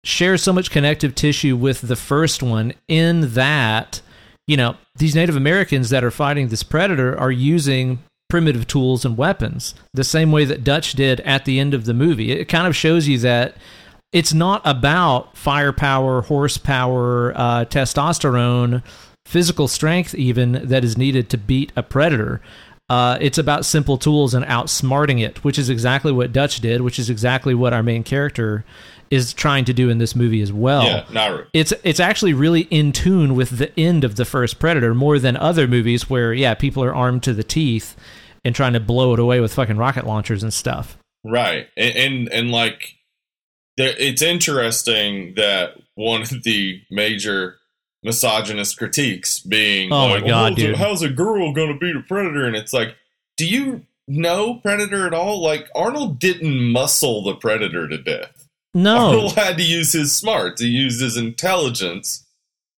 shares 0.05 0.43
so 0.43 0.53
much 0.53 0.73
connective 0.73 1.15
tissue 1.15 1.57
with 1.57 1.83
the 1.83 1.97
first 1.97 2.43
one, 2.43 2.75
in 2.89 3.35
that, 3.35 4.01
you 4.49 4.57
know, 4.57 4.77
these 4.97 5.15
Native 5.15 5.37
Americans 5.37 5.91
that 5.91 6.03
are 6.03 6.11
fighting 6.11 6.49
this 6.49 6.65
predator 6.65 7.17
are 7.17 7.31
using 7.31 8.03
primitive 8.29 8.67
tools 8.67 9.05
and 9.05 9.17
weapons, 9.17 9.75
the 9.93 10.03
same 10.03 10.33
way 10.33 10.45
that 10.45 10.65
Dutch 10.65 10.95
did 10.95 11.21
at 11.21 11.45
the 11.45 11.61
end 11.61 11.75
of 11.75 11.85
the 11.85 11.95
movie. 11.95 12.33
It 12.33 12.47
kind 12.47 12.67
of 12.67 12.75
shows 12.75 13.07
you 13.07 13.19
that 13.19 13.57
it's 14.15 14.33
not 14.33 14.63
about 14.65 15.37
firepower, 15.37 16.23
horsepower, 16.23 17.33
uh, 17.37 17.65
testosterone, 17.65 18.83
physical 19.27 19.67
strength, 19.67 20.15
even 20.15 20.69
that 20.69 20.85
is 20.85 20.97
needed 20.97 21.29
to 21.31 21.37
beat 21.37 21.73
a 21.75 21.83
predator. 21.83 22.41
Uh, 22.89 23.19
it's 23.21 23.39
about 23.39 23.65
simple 23.65 23.99
tools 23.99 24.33
and 24.33 24.45
outsmarting 24.45 25.21
it, 25.21 25.43
which 25.43 25.59
is 25.59 25.69
exactly 25.69 26.13
what 26.13 26.33
Dutch 26.33 26.61
did, 26.61 26.83
which 26.83 27.01
is 27.01 27.11
exactly 27.11 27.55
what 27.55 27.73
our 27.73 27.83
main 27.83 28.05
character 28.05 28.65
is 29.11 29.35
trying 29.35 29.65
to 29.65 29.73
do 29.73 29.91
in 29.91 29.99
this 29.99 30.15
movie 30.15 30.41
as 30.41 30.53
well 30.53 30.85
yeah. 30.85 31.05
Naru. 31.11 31.45
it's 31.53 31.73
it's 31.85 32.01
actually 32.01 32.33
really 32.33 32.63
in 32.63 32.91
tune 32.91 33.35
with 33.35 33.59
the 33.59 33.79
end 33.79 34.03
of 34.03 34.17
the 34.17 34.25
first 34.25 34.59
Predator 34.59 34.95
more 34.95 35.19
than 35.19 35.37
other 35.37 35.69
movies 35.69 36.09
where 36.09 36.33
yeah 36.33 36.55
people 36.55 36.83
are 36.83 36.95
armed 36.95 37.23
to 37.23 37.35
the 37.35 37.45
teeth 37.45 37.97
and 38.47 38.55
trying 38.55 38.73
to 38.73 38.81
blow 38.81 39.13
it 39.13 39.21
away 39.21 39.41
with 39.41 39.53
fucking 39.53 39.77
rocket 39.77 40.07
launchers 40.07 40.43
and 40.43 40.55
stuff. 40.55 40.97
Right. 41.23 41.69
And 41.77 41.97
and, 41.97 42.33
and 42.33 42.51
like 42.51 42.97
there, 43.77 43.95
it's 43.99 44.23
interesting 44.23 45.35
that 45.37 45.75
one 45.95 46.23
of 46.23 46.43
the 46.43 46.81
major 46.91 47.57
misogynist 48.03 48.77
critiques 48.79 49.41
being 49.41 49.93
Oh 49.93 50.09
my 50.11 50.21
God, 50.21 50.29
how's, 50.29 50.53
a- 50.53 50.55
dude. 50.67 50.77
how's 50.77 51.03
a 51.03 51.09
girl 51.09 51.53
going 51.53 51.73
to 51.73 51.79
beat 51.79 51.97
a 51.97 52.01
predator? 52.01 52.45
And 52.47 52.55
it's 52.57 52.73
like, 52.73 52.97
do 53.37 53.47
you 53.47 53.87
know 54.07 54.57
Predator 54.57 55.07
at 55.07 55.15
all? 55.15 55.43
Like 55.43 55.69
Arnold 55.75 56.19
didn't 56.19 56.71
muscle 56.73 57.23
the 57.25 57.35
predator 57.35 57.89
to 57.89 57.99
death. 57.99 58.47
No, 58.75 59.07
Arnold 59.09 59.33
had 59.35 59.57
to 59.59 59.65
use 59.65 59.93
his 59.93 60.15
smarts. 60.15 60.61
He 60.61 60.69
used 60.69 61.01
his 61.01 61.17
intelligence, 61.17 62.27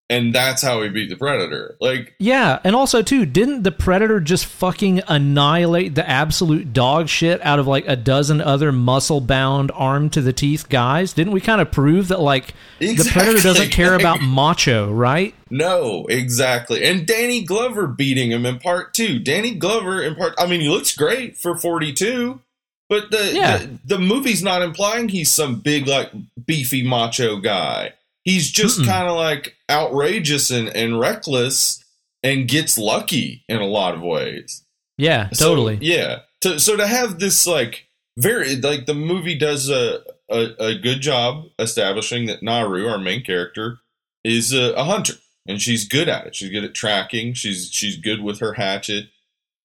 and 0.09 0.35
that's 0.35 0.63
how 0.63 0.83
he 0.83 0.89
beat 0.89 1.09
the 1.09 1.17
predator. 1.17 1.77
Like, 1.81 2.15
yeah, 2.19 2.61
and 2.63 2.77
also 2.77 3.03
too, 3.03 3.27
didn't 3.27 3.63
the 3.65 3.73
Predator 3.73 4.21
just 4.21 4.47
fucking 4.47 5.03
annihilate 5.09 5.95
the 5.97 6.09
absolute 6.09 6.73
dog 6.73 7.09
shit 7.09 7.41
out 7.45 7.59
of 7.59 7.67
like 7.67 7.85
a 7.89 7.97
dozen 7.97 8.41
other 8.41 8.71
muscle 8.73 9.21
bound, 9.21 9.73
arm 9.75 10.09
to 10.11 10.21
the 10.21 10.33
teeth 10.33 10.69
guys? 10.69 11.13
Didn't 11.13 11.33
we 11.33 11.41
kind 11.41 11.61
of 11.61 11.73
prove 11.73 12.09
that 12.09 12.21
like 12.21 12.55
the 12.79 13.09
Predator 13.13 13.41
doesn't 13.41 13.63
Exactly. 13.67 13.69
care 13.85 13.95
about 13.99 14.21
macho, 14.23 14.93
right? 14.93 15.35
no, 15.51 16.07
exactly. 16.09 16.83
And 16.85 17.07
Danny 17.07 17.43
Glover 17.45 17.87
beating 17.87 18.31
him 18.33 18.45
in 18.47 18.59
part 18.59 18.95
two. 18.95 19.19
Danny 19.19 19.55
Glover 19.55 20.03
in 20.03 20.15
part. 20.15 20.35
I 20.39 20.47
mean, 20.47 20.61
he 20.61 20.69
looks 20.69 20.95
great 20.97 21.37
for 21.37 21.57
forty-two, 21.57 22.41
but 22.89 23.11
the 23.11 23.33
Yeah. 23.35 23.59
the, 23.59 23.79
the 23.85 23.99
movie's 23.99 24.43
not 24.43 24.63
implying 24.63 25.09
he's 25.09 25.31
some 25.31 25.61
big 25.61 25.87
like 25.87 26.11
beefy 26.47 26.83
macho 26.83 27.37
guy. 27.39 27.93
He's 28.27 28.51
just 28.51 28.81
Mm-mm. 28.81 28.87
kind 28.87 29.09
of 29.09 29.17
like 29.17 29.55
outrageous 29.71 30.51
and, 30.51 30.69
and 30.69 31.01
reckless, 31.01 31.83
and 32.23 32.47
gets 32.47 32.77
lucky 32.77 33.45
in 33.49 33.57
a 33.63 33.67
lot 33.67 33.95
of 33.95 34.03
ways. 34.03 34.65
Yeah, 34.99 35.31
So, 35.33 35.49
totally. 35.51 35.79
yeah. 35.81 36.21
To, 36.43 36.59
so 36.61 36.77
to 36.77 36.87
have 36.87 37.19
this 37.19 37.47
like 37.47 37.87
very 38.19 38.57
like 38.57 38.85
the 38.87 38.95
movie 38.95 39.39
does 39.39 39.71
a, 39.71 40.01
a 40.31 40.49
a 40.59 40.75
good 40.79 41.01
job 41.01 41.45
establishing 41.59 42.27
that 42.27 42.43
Naru, 42.43 42.87
our 42.89 42.99
main 42.99 43.23
character, 43.23 43.79
is 44.25 44.53
a, 44.53 44.73
a 44.75 44.85
hunter 44.85 45.15
and 45.47 45.63
she's 45.63 45.87
good 45.87 46.09
at 46.09 46.27
it. 46.27 46.35
She's 46.35 46.51
good 46.51 46.65
at 46.65 46.75
tracking. 46.75 47.33
She's 47.35 47.71
she's 47.73 47.97
good 47.97 48.23
with 48.23 48.41
her 48.41 48.55
hatchet. 48.55 49.07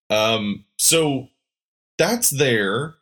Um, 0.10 0.66
so 0.78 1.30
that's 1.98 2.30
there, 2.30 2.96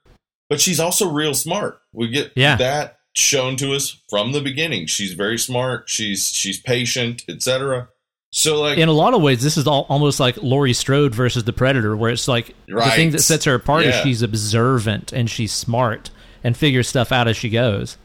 but 0.50 0.62
she's 0.62 0.80
also 0.80 1.10
real 1.10 1.34
smart. 1.34 1.82
We 1.94 2.08
get 2.10 2.32
Yeah. 2.36 2.56
that 2.58 2.99
shown 3.16 3.56
to 3.58 3.74
us 3.74 4.02
from 4.10 4.32
the 4.32 4.42
beginning. 4.42 4.86
She's 4.88 5.14
very 5.14 5.38
smart. 5.38 5.90
She's 5.90 6.30
she's 6.30 6.60
patient, 6.60 7.24
etc. 7.28 7.90
So 8.32 8.62
like 8.62 8.78
in 8.78 8.90
a 8.90 8.94
lot 8.94 9.14
of 9.14 9.22
ways, 9.22 9.42
this 9.42 9.58
is 9.58 9.66
all, 9.66 9.86
almost 9.90 10.20
like 10.20 10.38
Laurie 10.38 10.74
Strode 10.74 11.16
versus 11.16 11.44
the 11.46 11.54
Predator, 11.54 11.98
where 11.98 12.12
it's 12.12 12.28
like 12.28 12.54
the 12.68 12.92
thing 12.92 13.12
that 13.12 13.22
sets 13.22 13.46
her 13.46 13.56
apart 13.56 13.86
is 13.86 13.96
she's 14.04 14.22
observant 14.22 15.12
and 15.12 15.30
she's 15.30 15.52
smart 15.52 16.12
and 16.44 16.56
figures 16.56 16.88
stuff 16.88 17.12
out 17.12 17.28
as 17.28 17.36
she 17.36 17.50
goes. 17.50 17.98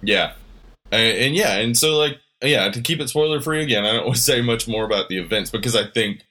Yeah, 0.00 0.34
and, 0.90 1.18
and 1.18 1.34
yeah, 1.34 1.56
and 1.58 1.76
so 1.76 1.98
like 1.98 2.18
yeah, 2.42 2.70
to 2.70 2.80
keep 2.80 3.00
it 3.00 3.08
spoiler 3.08 3.40
free 3.40 3.62
again, 3.62 3.84
I 3.84 3.92
don't 3.94 4.04
want 4.06 4.16
to 4.16 4.22
say 4.22 4.40
much 4.40 4.68
more 4.68 4.84
about 4.84 5.08
the 5.08 5.18
events 5.18 5.50
because 5.50 5.74
I 5.74 5.86
think 5.88 6.22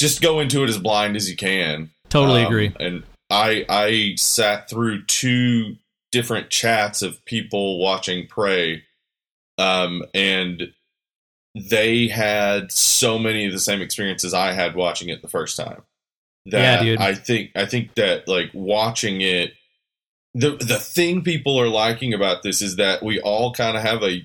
just 0.00 0.20
go 0.20 0.40
into 0.40 0.64
it 0.64 0.68
as 0.68 0.78
blind 0.78 1.14
as 1.16 1.30
you 1.30 1.36
can. 1.36 1.90
Totally 2.08 2.40
Um, 2.42 2.46
agree. 2.46 2.72
And 2.80 3.04
I 3.30 3.64
I 3.68 4.14
sat 4.16 4.68
through 4.68 5.04
two 5.04 5.76
different 6.14 6.48
chats 6.48 7.02
of 7.02 7.22
people 7.24 7.80
watching 7.80 8.28
Prey, 8.28 8.84
um, 9.58 10.04
and 10.14 10.72
they 11.56 12.06
had 12.06 12.70
so 12.70 13.18
many 13.18 13.46
of 13.46 13.52
the 13.52 13.58
same 13.58 13.82
experiences 13.82 14.32
I 14.32 14.52
had 14.52 14.76
watching 14.76 15.08
it 15.08 15.22
the 15.22 15.28
first 15.28 15.56
time. 15.56 15.82
Yeah, 16.44 16.82
dude. 16.82 17.00
I 17.00 17.14
think 17.14 17.50
I 17.56 17.66
think 17.66 17.96
that 17.96 18.28
like 18.28 18.50
watching 18.54 19.22
it, 19.22 19.54
the 20.34 20.56
the 20.56 20.78
thing 20.78 21.22
people 21.22 21.60
are 21.60 21.68
liking 21.68 22.14
about 22.14 22.44
this 22.44 22.62
is 22.62 22.76
that 22.76 23.02
we 23.02 23.20
all 23.20 23.52
kind 23.52 23.76
of 23.76 23.82
have 23.82 24.04
a 24.04 24.24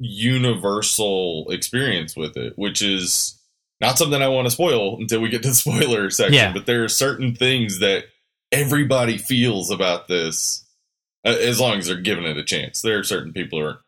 universal 0.00 1.46
experience 1.50 2.16
with 2.16 2.36
it, 2.36 2.54
which 2.56 2.82
is 2.82 3.38
not 3.80 3.96
something 3.96 4.20
I 4.20 4.28
want 4.28 4.46
to 4.46 4.50
spoil 4.50 4.96
until 4.96 5.20
we 5.20 5.28
get 5.28 5.42
to 5.44 5.50
the 5.50 5.54
spoiler 5.54 6.10
section. 6.10 6.34
Yeah. 6.34 6.52
But 6.52 6.66
there 6.66 6.82
are 6.82 6.88
certain 6.88 7.36
things 7.36 7.78
that 7.78 8.06
everybody 8.50 9.18
feels 9.18 9.70
about 9.70 10.08
this, 10.08 10.64
Uh, 11.26 11.30
as 11.30 11.58
long 11.60 11.78
as 11.78 11.86
they're 11.86 11.96
giving 12.00 12.24
it 12.24 12.36
a 12.36 12.44
chance. 12.44 12.80
There 12.80 12.98
are 12.98 13.04
certain 13.04 13.32
people 13.32 13.58
who 13.58 13.64
are 13.66 13.80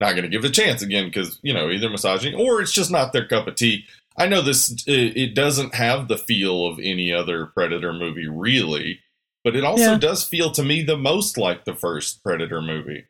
not 0.00 0.12
going 0.12 0.24
to 0.24 0.28
give 0.28 0.44
it 0.44 0.48
a 0.48 0.50
chance 0.62 0.82
again 0.82 1.04
because 1.06 1.38
you 1.42 1.54
know 1.54 1.70
either 1.70 1.88
massaging 1.88 2.34
or 2.34 2.60
it's 2.60 2.72
just 2.72 2.90
not 2.90 3.12
their 3.12 3.26
cup 3.26 3.46
of 3.46 3.54
tea. 3.54 3.84
I 4.16 4.26
know 4.26 4.42
this; 4.42 4.70
it, 4.86 5.16
it 5.16 5.34
doesn't 5.34 5.74
have 5.74 6.08
the 6.08 6.18
feel 6.18 6.66
of 6.66 6.78
any 6.80 7.12
other 7.12 7.46
Predator 7.46 7.92
movie, 7.92 8.28
really. 8.28 9.00
but 9.44 9.54
it 9.56 9.62
also 9.64 9.92
Yeah. 9.92 9.98
does 9.98 10.24
feel 10.26 10.50
to 10.52 10.62
me 10.64 10.82
the 10.82 10.96
most 10.96 11.36
like 11.38 11.64
the 11.64 11.74
first 11.74 12.22
Predator 12.24 12.60
movie. 12.62 13.04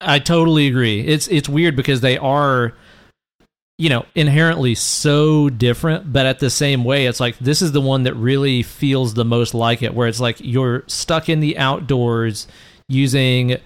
I 0.00 0.18
totally 0.18 0.66
agree. 0.66 1.00
It's 1.06 1.28
it's 1.28 1.48
weird 1.48 1.76
because 1.76 2.00
they 2.00 2.16
are 2.18 2.72
you 3.78 3.88
know, 3.88 4.04
inherently 4.14 4.74
so 4.76 5.48
different, 5.50 6.12
but 6.12 6.24
at 6.24 6.38
the 6.38 6.50
same 6.50 6.84
way 6.84 7.06
it's 7.06 7.18
like 7.18 7.36
this 7.38 7.60
is 7.62 7.72
the 7.72 7.80
one 7.80 8.04
that 8.04 8.14
really 8.14 8.62
feels 8.62 9.14
the 9.14 9.24
most 9.24 9.54
like 9.54 9.82
it 9.82 9.92
where 9.94 10.06
it's 10.06 10.20
like 10.20 10.36
you're 10.40 10.84
stuck 10.86 11.28
in 11.28 11.40
the 11.40 11.58
outdoors 11.58 12.46
using 12.92 13.56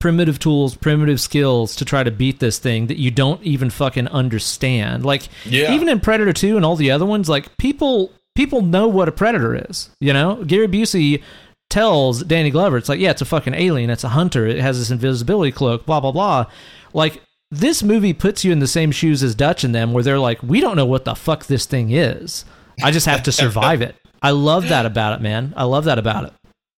primitive 0.00 0.38
tools, 0.38 0.74
primitive 0.74 1.20
skills 1.20 1.76
to 1.76 1.84
try 1.84 2.02
to 2.02 2.10
beat 2.10 2.40
this 2.40 2.58
thing 2.58 2.88
that 2.88 2.98
you 2.98 3.10
don't 3.10 3.40
even 3.44 3.70
fucking 3.70 4.08
understand. 4.08 5.04
Like 5.04 5.28
Yeah. 5.44 5.72
even 5.74 5.88
in 5.88 6.00
Predator 6.00 6.32
2 6.32 6.56
and 6.56 6.64
all 6.66 6.74
the 6.76 6.90
other 6.90 7.06
ones, 7.06 7.28
like 7.28 7.56
people 7.56 8.10
people 8.34 8.62
know 8.62 8.88
what 8.88 9.08
a 9.08 9.12
predator 9.12 9.54
is. 9.70 9.90
You 10.00 10.12
know? 10.12 10.42
Gary 10.44 10.66
Busey 10.66 11.22
tells 11.70 12.22
Danny 12.24 12.50
Glover, 12.50 12.76
it's 12.78 12.88
like, 12.88 12.98
yeah, 12.98 13.10
it's 13.10 13.22
a 13.22 13.26
fucking 13.26 13.54
alien, 13.54 13.90
it's 13.90 14.04
a 14.04 14.08
hunter, 14.08 14.46
it 14.46 14.58
has 14.58 14.78
this 14.78 14.90
invisibility 14.90 15.52
cloak, 15.52 15.86
blah 15.86 16.00
blah 16.00 16.12
blah. 16.12 16.46
Like 16.92 17.22
this 17.50 17.82
movie 17.82 18.12
puts 18.14 18.44
you 18.44 18.50
in 18.50 18.58
the 18.58 18.66
same 18.66 18.90
shoes 18.90 19.22
as 19.22 19.34
Dutch 19.34 19.62
and 19.62 19.74
them 19.74 19.92
where 19.92 20.02
they're 20.02 20.18
like, 20.18 20.42
we 20.42 20.60
don't 20.60 20.76
know 20.76 20.86
what 20.86 21.04
the 21.04 21.14
fuck 21.14 21.46
this 21.46 21.66
thing 21.66 21.90
is. 21.92 22.44
I 22.82 22.90
just 22.90 23.06
have 23.06 23.22
to 23.24 23.32
survive 23.42 23.82
it. 23.82 23.94
I 24.20 24.30
love 24.30 24.68
that 24.68 24.86
about 24.86 25.12
it, 25.14 25.22
man. 25.22 25.52
I 25.56 25.64
love 25.64 25.84
that 25.84 25.98
about 25.98 26.24
it. 26.24 26.32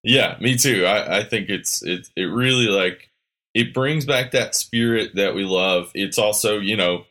Yeah, 0.05 0.37
me 0.41 0.57
too. 0.57 0.85
I, 0.85 1.19
I 1.19 1.25
think 1.25 1.49
it's 1.49 1.83
it 1.83 2.09
it 2.15 2.25
really 2.25 2.67
like 2.67 3.11
it 3.55 3.73
brings 3.73 4.05
back 4.05 4.33
that 4.33 4.55
spirit 4.55 5.15
that 5.15 5.35
we 5.35 5.45
love. 5.45 5.91
It's 5.95 6.19
also, 6.19 6.59
you 6.59 6.77
know, 6.77 7.05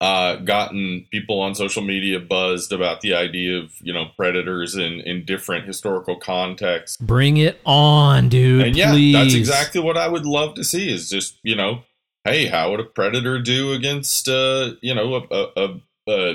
uh 0.00 0.36
gotten 0.36 1.06
people 1.10 1.40
on 1.40 1.54
social 1.54 1.82
media 1.82 2.20
buzzed 2.20 2.72
about 2.72 3.00
the 3.00 3.14
idea 3.14 3.58
of, 3.58 3.72
you 3.80 3.92
know, 3.92 4.06
predators 4.16 4.76
in 4.76 5.00
in 5.00 5.24
different 5.24 5.66
historical 5.66 6.16
contexts. 6.16 6.96
Bring 6.98 7.36
it 7.36 7.60
on, 7.66 8.28
dude. 8.28 8.64
and 8.64 8.76
yeah, 8.76 8.92
please. 8.92 9.12
that's 9.12 9.34
exactly 9.34 9.80
what 9.80 9.96
I 9.96 10.06
would 10.06 10.26
love 10.26 10.54
to 10.54 10.64
see 10.64 10.92
is 10.92 11.10
just, 11.10 11.38
you 11.42 11.56
know, 11.56 11.82
hey, 12.24 12.46
how 12.46 12.70
would 12.70 12.80
a 12.80 12.84
predator 12.84 13.40
do 13.40 13.72
against 13.72 14.28
uh, 14.28 14.72
you 14.82 14.94
know, 14.94 15.14
a 15.14 15.34
a, 15.34 15.48
a, 15.56 16.12
a 16.12 16.34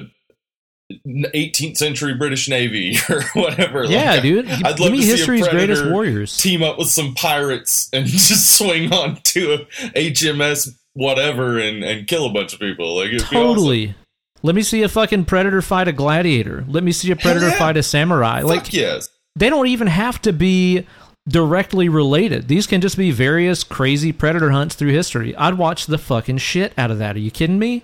18th 1.05 1.77
century 1.77 2.13
British 2.13 2.47
Navy 2.49 2.97
or 3.09 3.21
whatever. 3.33 3.85
Yeah, 3.85 4.11
Like, 4.11 4.21
dude. 4.21 4.49
I'd 4.49 4.79
love 4.79 4.91
me 4.91 4.97
to 4.97 5.03
see 5.03 5.09
history's 5.09 5.47
greatest 5.47 5.85
warriors. 5.85 6.37
team 6.37 6.63
up 6.63 6.77
with 6.77 6.89
some 6.89 7.13
pirates 7.15 7.89
and 7.93 8.05
just 8.07 8.57
swing 8.57 8.93
on 8.93 9.17
to 9.23 9.53
a 9.53 9.57
HMS 9.93 10.75
whatever 10.93 11.57
and, 11.57 11.83
and 11.83 12.07
kill 12.07 12.25
a 12.25 12.33
bunch 12.33 12.53
of 12.53 12.59
people. 12.59 12.95
Like 12.95 13.07
it'd 13.07 13.29
be 13.29 13.35
awesome. 13.35 13.55
Totally. 13.55 13.95
Let 14.43 14.55
me 14.55 14.63
see 14.63 14.81
a 14.81 14.89
fucking 14.89 15.25
predator 15.25 15.61
fight 15.61 15.87
a 15.87 15.91
gladiator. 15.91 16.65
Let 16.67 16.83
me 16.83 16.91
see 16.91 17.11
a 17.11 17.15
predator 17.15 17.49
yeah. 17.49 17.57
fight 17.57 17.77
a 17.77 17.83
samurai. 17.83 18.41
Like 18.41 18.73
yes. 18.73 19.09
they 19.35 19.49
don't 19.49 19.67
even 19.67 19.87
have 19.87 20.21
to 20.23 20.33
be 20.33 20.87
directly 21.27 21.89
related. 21.89 22.47
These 22.47 22.67
can 22.67 22.81
just 22.81 22.97
be 22.97 23.11
various 23.11 23.63
crazy 23.63 24.11
predator 24.11 24.49
hunts 24.51 24.75
through 24.75 24.91
history. 24.91 25.35
I'd 25.35 25.57
watch 25.57 25.85
the 25.85 25.99
fucking 25.99 26.39
shit 26.39 26.73
out 26.77 26.91
of 26.91 26.97
that. 26.97 27.15
Are 27.15 27.19
you 27.19 27.31
kidding 27.31 27.59
me? 27.59 27.83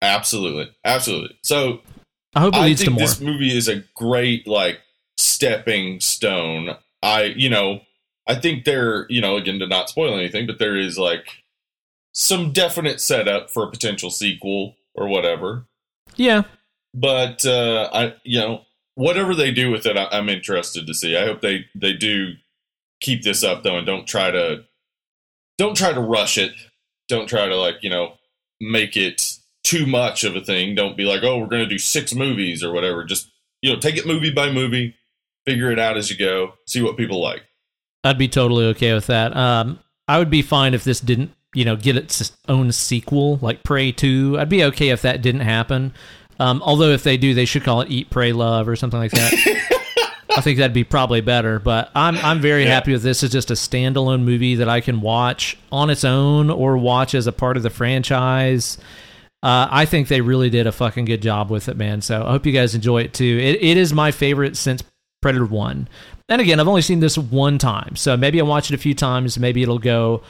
Absolutely. 0.00 0.70
Absolutely. 0.84 1.36
So 1.42 1.80
I 2.38 2.40
hope 2.40 2.54
it 2.54 2.60
leads 2.60 2.80
to 2.82 2.86
think 2.86 2.98
more. 3.00 3.08
this 3.08 3.20
movie 3.20 3.56
is 3.56 3.66
a 3.66 3.82
great 3.96 4.46
like 4.46 4.78
stepping 5.16 5.98
stone. 5.98 6.76
I 7.02 7.24
you 7.24 7.50
know, 7.50 7.80
I 8.28 8.36
think 8.36 8.64
there, 8.64 9.06
you 9.10 9.20
know, 9.20 9.36
again 9.36 9.58
to 9.58 9.66
not 9.66 9.88
spoil 9.88 10.14
anything, 10.16 10.46
but 10.46 10.60
there 10.60 10.76
is 10.76 10.96
like 10.96 11.42
some 12.12 12.52
definite 12.52 13.00
setup 13.00 13.50
for 13.50 13.64
a 13.64 13.70
potential 13.72 14.08
sequel 14.08 14.76
or 14.94 15.08
whatever. 15.08 15.66
yeah. 16.14 16.42
but 16.94 17.44
uh, 17.44 17.90
I, 17.92 18.14
you 18.22 18.38
know, 18.38 18.62
whatever 18.94 19.34
they 19.34 19.50
do 19.50 19.72
with 19.72 19.84
it, 19.84 19.96
I, 19.96 20.06
I'm 20.12 20.28
interested 20.28 20.86
to 20.86 20.94
see. 20.94 21.16
I 21.16 21.24
hope 21.24 21.40
they 21.40 21.64
they 21.74 21.92
do 21.92 22.34
keep 23.00 23.24
this 23.24 23.42
up 23.42 23.64
though, 23.64 23.78
and 23.78 23.86
don't 23.86 24.06
try 24.06 24.30
to 24.30 24.62
don't 25.56 25.76
try 25.76 25.92
to 25.92 26.00
rush 26.00 26.38
it. 26.38 26.52
Don't 27.08 27.28
try 27.28 27.48
to 27.48 27.56
like 27.56 27.82
you 27.82 27.90
know 27.90 28.12
make 28.60 28.96
it 28.96 29.37
too 29.68 29.86
much 29.86 30.24
of 30.24 30.34
a 30.34 30.40
thing. 30.40 30.74
Don't 30.74 30.96
be 30.96 31.04
like, 31.04 31.22
oh, 31.22 31.38
we're 31.38 31.46
going 31.46 31.62
to 31.62 31.68
do 31.68 31.78
six 31.78 32.14
movies 32.14 32.64
or 32.64 32.72
whatever. 32.72 33.04
Just 33.04 33.30
you 33.60 33.72
know, 33.72 33.78
take 33.78 33.96
it 33.96 34.06
movie 34.06 34.30
by 34.32 34.50
movie, 34.50 34.94
figure 35.44 35.70
it 35.70 35.78
out 35.78 35.96
as 35.96 36.10
you 36.10 36.16
go, 36.16 36.52
see 36.66 36.80
what 36.80 36.96
people 36.96 37.20
like. 37.20 37.42
I'd 38.04 38.16
be 38.18 38.28
totally 38.28 38.64
okay 38.66 38.94
with 38.94 39.08
that. 39.08 39.36
Um, 39.36 39.80
I 40.06 40.18
would 40.18 40.30
be 40.30 40.42
fine 40.42 40.72
if 40.74 40.84
this 40.84 41.00
didn't, 41.00 41.32
you 41.54 41.64
know, 41.64 41.74
get 41.76 41.96
its 41.96 42.32
own 42.48 42.70
sequel 42.72 43.38
like 43.42 43.64
Prey 43.64 43.90
2. 43.92 44.36
I'd 44.38 44.48
be 44.48 44.64
okay 44.64 44.90
if 44.90 45.02
that 45.02 45.20
didn't 45.22 45.40
happen. 45.42 45.92
Um, 46.40 46.62
although 46.62 46.90
if 46.90 47.02
they 47.02 47.16
do, 47.16 47.34
they 47.34 47.44
should 47.44 47.64
call 47.64 47.80
it 47.80 47.90
Eat, 47.90 48.10
Pray, 48.10 48.32
Love 48.32 48.68
or 48.68 48.76
something 48.76 49.00
like 49.00 49.10
that. 49.10 49.32
I 50.36 50.40
think 50.40 50.58
that'd 50.58 50.72
be 50.72 50.84
probably 50.84 51.20
better. 51.20 51.58
But 51.58 51.90
I'm 51.96 52.16
I'm 52.18 52.40
very 52.40 52.62
Yeah. 52.62 52.74
happy 52.74 52.92
with 52.92 53.02
this 53.02 53.24
as 53.24 53.32
just 53.32 53.50
a 53.50 53.54
standalone 53.54 54.22
movie 54.22 54.54
that 54.54 54.68
I 54.68 54.80
can 54.80 55.00
watch 55.00 55.56
on 55.72 55.90
its 55.90 56.04
own 56.04 56.48
or 56.48 56.78
watch 56.78 57.14
as 57.16 57.26
a 57.26 57.32
part 57.32 57.56
of 57.56 57.64
the 57.64 57.70
franchise. 57.70 58.78
Uh, 59.42 59.68
I 59.70 59.84
think 59.84 60.08
they 60.08 60.20
really 60.20 60.50
did 60.50 60.66
a 60.66 60.72
fucking 60.72 61.04
good 61.04 61.22
job 61.22 61.50
with 61.50 61.68
it, 61.68 61.76
man. 61.76 62.00
So 62.00 62.24
I 62.24 62.30
hope 62.32 62.46
you 62.46 62.52
guys 62.52 62.74
enjoy 62.74 63.02
it 63.02 63.14
too. 63.14 63.38
It, 63.40 63.62
it 63.62 63.76
is 63.76 63.92
my 63.92 64.10
favorite 64.10 64.56
since 64.56 64.82
Predator 65.22 65.46
1. 65.46 65.88
And 66.28 66.40
again, 66.40 66.60
I've 66.60 66.68
only 66.68 66.82
seen 66.82 67.00
this 67.00 67.16
one 67.16 67.58
time. 67.58 67.96
So 67.96 68.16
maybe 68.16 68.40
I'll 68.40 68.46
watch 68.46 68.70
it 68.70 68.74
a 68.74 68.78
few 68.78 68.94
times. 68.94 69.38
Maybe 69.38 69.62
it'll 69.62 69.78
go 69.78 70.22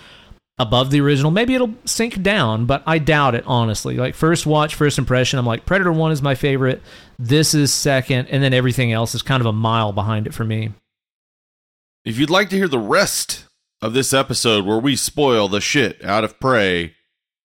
above 0.59 0.90
the 0.90 1.01
original. 1.01 1.31
Maybe 1.31 1.55
it'll 1.55 1.75
sink 1.85 2.23
down, 2.23 2.66
but 2.66 2.83
I 2.87 2.99
doubt 2.99 3.35
it, 3.35 3.44
honestly. 3.47 3.97
Like, 3.97 4.14
first 4.14 4.44
watch, 4.47 4.75
first 4.75 4.99
impression, 4.99 5.38
I'm 5.38 5.47
like, 5.47 5.64
Predator 5.64 5.92
1 5.92 6.12
is 6.12 6.23
my 6.23 6.35
favorite. 6.35 6.83
This 7.18 7.55
is 7.55 7.73
second. 7.73 8.27
And 8.29 8.42
then 8.42 8.53
everything 8.53 8.92
else 8.92 9.14
is 9.14 9.23
kind 9.23 9.40
of 9.40 9.47
a 9.47 9.53
mile 9.53 9.92
behind 9.92 10.27
it 10.27 10.35
for 10.35 10.44
me. 10.44 10.73
If 12.05 12.18
you'd 12.18 12.31
like 12.31 12.51
to 12.51 12.57
hear 12.57 12.68
the 12.68 12.79
rest 12.79 13.47
of 13.81 13.92
this 13.94 14.12
episode 14.12 14.64
where 14.66 14.79
we 14.79 14.97
spoil 14.97 15.49
the 15.49 15.61
shit 15.61 16.05
out 16.05 16.25
of 16.25 16.38
Prey, 16.40 16.94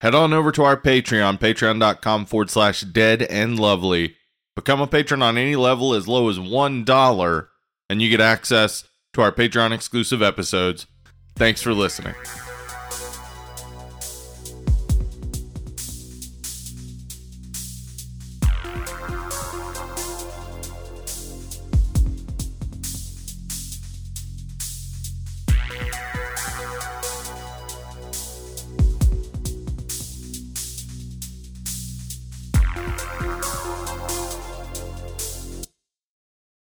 head 0.04 0.14
on 0.14 0.34
over 0.34 0.52
to 0.52 0.64
our 0.64 0.76
Patreon, 0.76 1.40
patreon.com 1.40 2.26
forward 2.26 2.50
slash 2.50 2.82
dead 2.82 3.24
and 3.24 3.58
lovely. 3.58 4.18
Become 4.54 4.82
a 4.82 4.88
patron 4.88 5.22
on 5.24 5.38
any 5.38 5.56
level 5.56 5.94
as 5.94 6.10
low 6.10 6.30
as 6.30 6.38
$1, 6.38 7.48
and 7.90 8.02
you 8.02 8.10
get 8.10 8.20
access 8.20 8.84
to 9.14 9.22
our 9.22 9.32
Patreon 9.32 9.72
exclusive 9.72 10.22
episodes. 10.22 10.88
Thanks 11.38 11.62
for 11.62 11.74
listening. 11.74 12.16